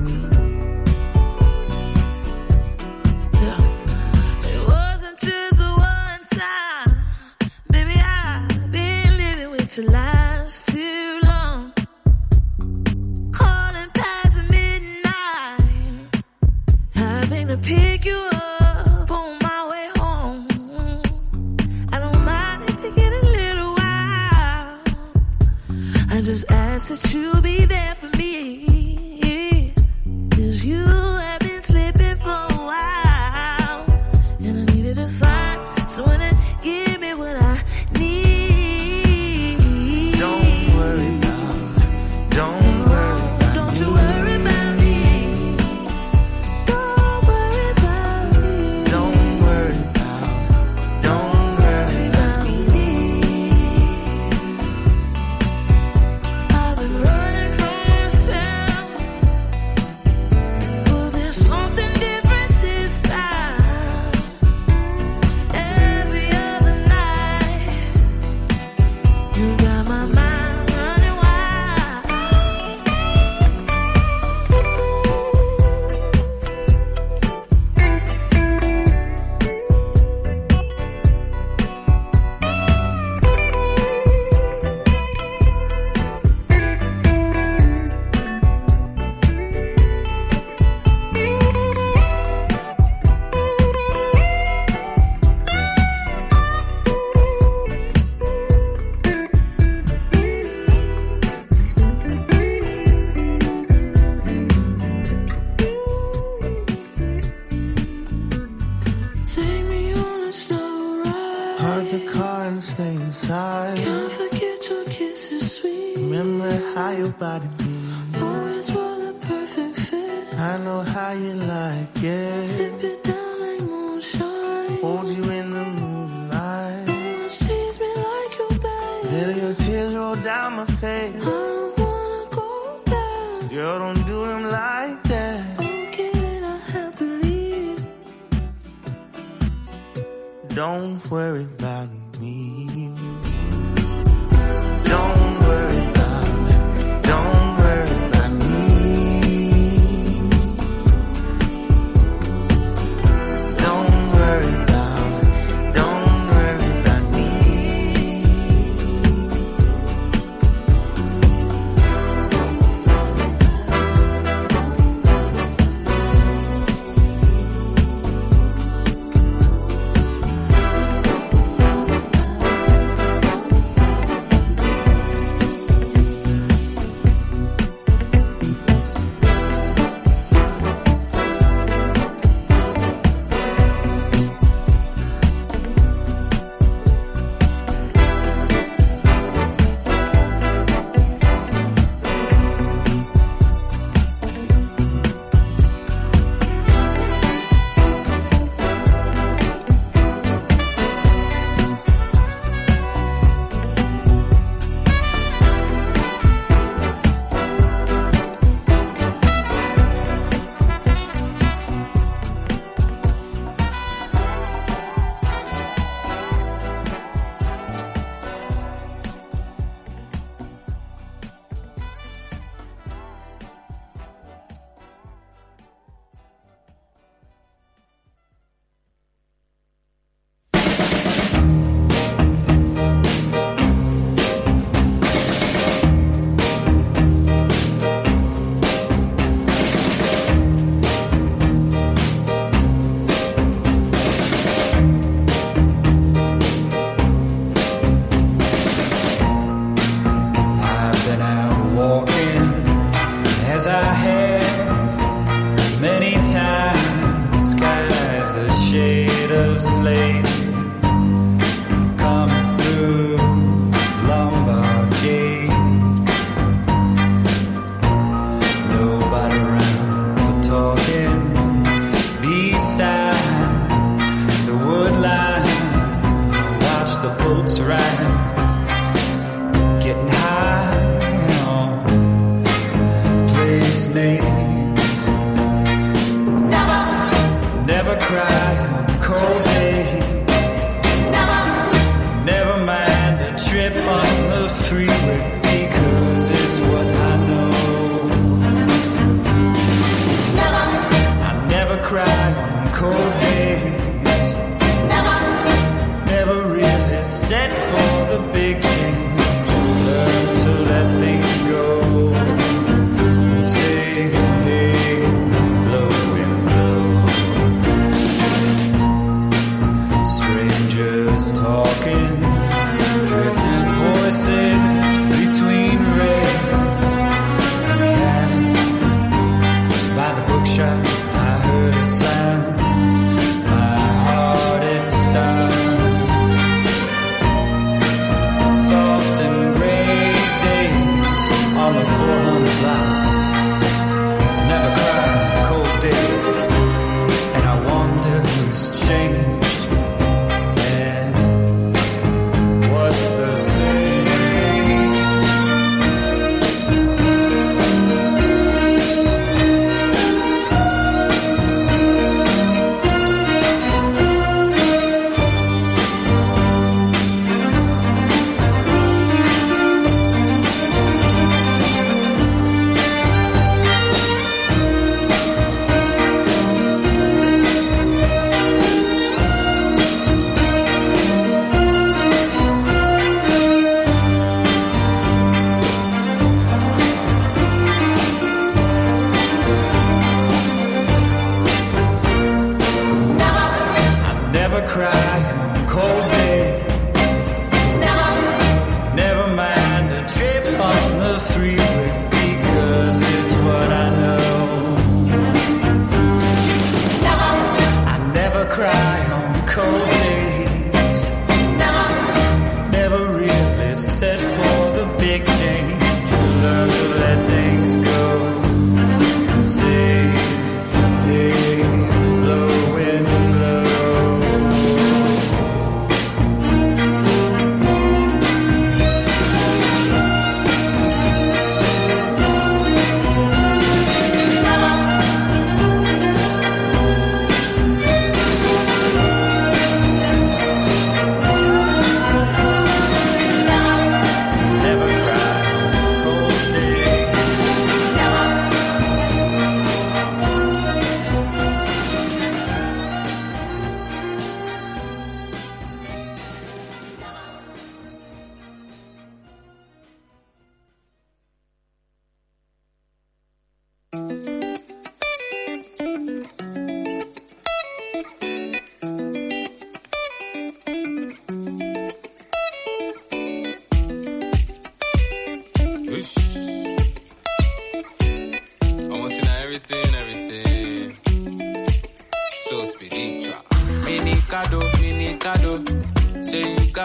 [253.71, 256.78] I have many times.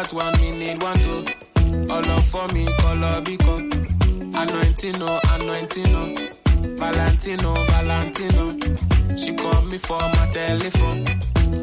[0.05, 1.93] that one minute, one two.
[1.93, 3.71] All up for me, color become.
[4.33, 6.19] Anointino, oh, anointino.
[6.19, 6.77] Oh.
[6.77, 9.17] Valentino, Valentino.
[9.17, 11.05] She called me for my telephone.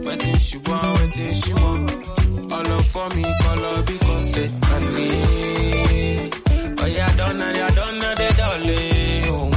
[0.04, 1.92] Waiting she want, waiting she want.
[2.52, 6.32] All up for me, call up because say, honey.
[6.80, 9.51] Oh yeah, don't know, yeah, don't know, they don't.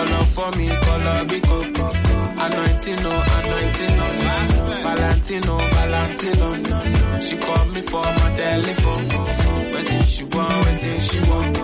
[0.00, 1.58] Up for me, color biko.
[2.40, 4.06] Anointing, no, anointing, no.
[4.82, 7.18] Valentino, Valentino.
[7.20, 9.04] She called me for my telephone.
[9.74, 11.58] Waiting she want, waiting she want.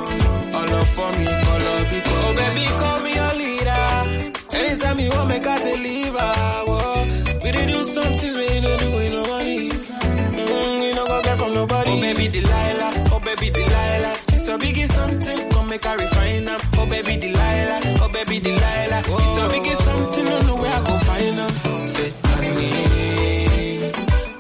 [0.55, 2.15] All up for me, color biko.
[2.15, 4.33] Oh baby, call me your leader.
[4.55, 6.33] Anytime you want, make I deliver.
[6.69, 7.05] Whoa.
[7.43, 9.71] We did do some things we don't do with no money.
[9.71, 11.91] Mm, you know go get from nobody.
[11.91, 14.15] Oh baby Delilah, oh baby Delilah.
[14.29, 16.61] It's a biggie something, come make her refine them.
[16.75, 19.01] Oh baby Delilah, oh baby Delilah.
[19.01, 21.85] It's a biggie something, don't know where I go find them.
[21.85, 23.93] Say honey,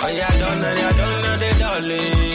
[0.02, 2.25] oh yeah, don't know, yeah, don't know the darling.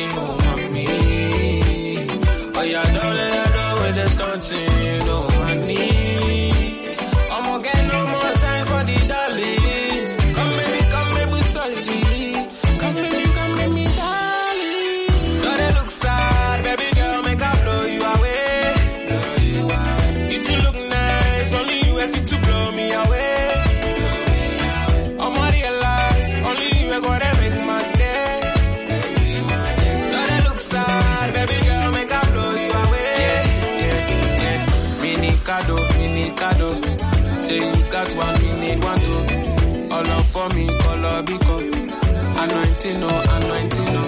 [42.84, 44.04] Anointing, no, anointing, no.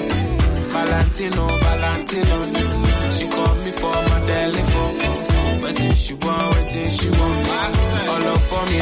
[0.73, 2.37] Valentino, Valentino.
[3.11, 5.61] She called me for my telephone.
[5.61, 7.47] Waiting she want, waiting she want.
[8.09, 8.79] All up for me,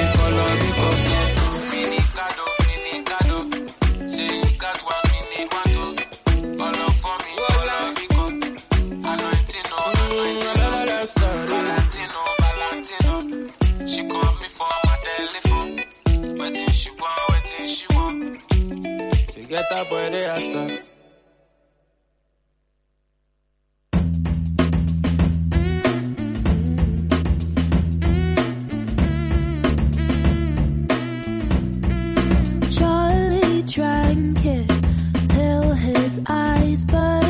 [20.39, 20.81] boy.
[32.71, 34.67] Charlie drank it
[35.27, 37.20] till his eyes burned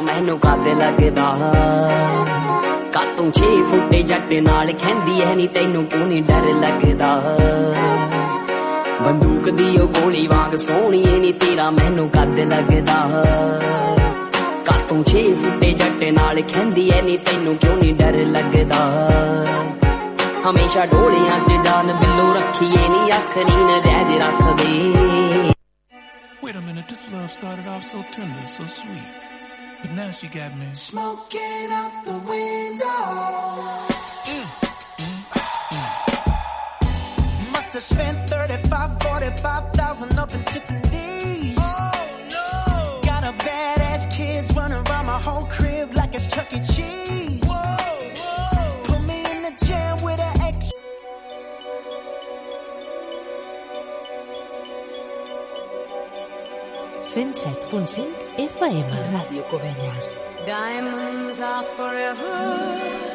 [0.00, 1.24] ਨੀ ਮੈਨੂੰ ਕੱਦ ਲੱਗਦਾ।
[2.92, 7.36] ਕਾਤੋਂ 6 ਫੁੱਟੇ ਜੱਟ ਨਾਲ ਖੈਂਦੀ ਐ ਨੀ ਤੈਨੂੰ ਕਿਉਂ ਨਹੀਂ ਡਰ ਲੱਗਦਾ?
[9.02, 12.96] ਬੰਦੂਕ ਦੀ ਉਹ ਗੋਲੀ ਵਾਂਗ ਸੋਹਣੀਏ ਨੀ ਤੇਰਾ ਮੈਨੂੰ ਕੱਦ ਲੱਗਦਾ।
[14.64, 19.10] ਕਾਤੋਂ 6 ਫੁੱਟੇ ਜੱਟ ਨਾਲ ਖੈਂਦੀ ਐ ਨੀ ਤੈਨੂੰ ਕਿਉਂ ਨਹੀਂ ਡਰ ਲੱਗਦਾ?
[20.50, 24.70] ਹਮੇਸ਼ਾ ਢੋਲਿਆਂ 'ਚ ਜਾਨ ਬਿੱਲੋ ਰੱਖੀਏ ਨੀ ਅੱਖ ਨੀਨ ਰਹਿਜ ਰੱਖਦੇ।
[26.46, 29.29] Wait a minute, this love started off so tender, so sweet.
[29.82, 32.86] But now she got me Smoking out the window.
[37.52, 41.56] Must have spent 35, 45,000 up in Tiffany's.
[41.58, 43.00] Oh no!
[43.04, 46.60] Got a badass kids running around my whole crib like it's Chuck E.
[46.60, 47.42] Cheese.
[47.42, 48.82] Whoa, whoa!
[48.84, 50.72] Put me in the jam with an ex.
[57.04, 58.29] 107.5
[58.60, 59.42] FM.
[59.48, 60.16] Covelles.
[60.46, 63.09] Diamonds are forever.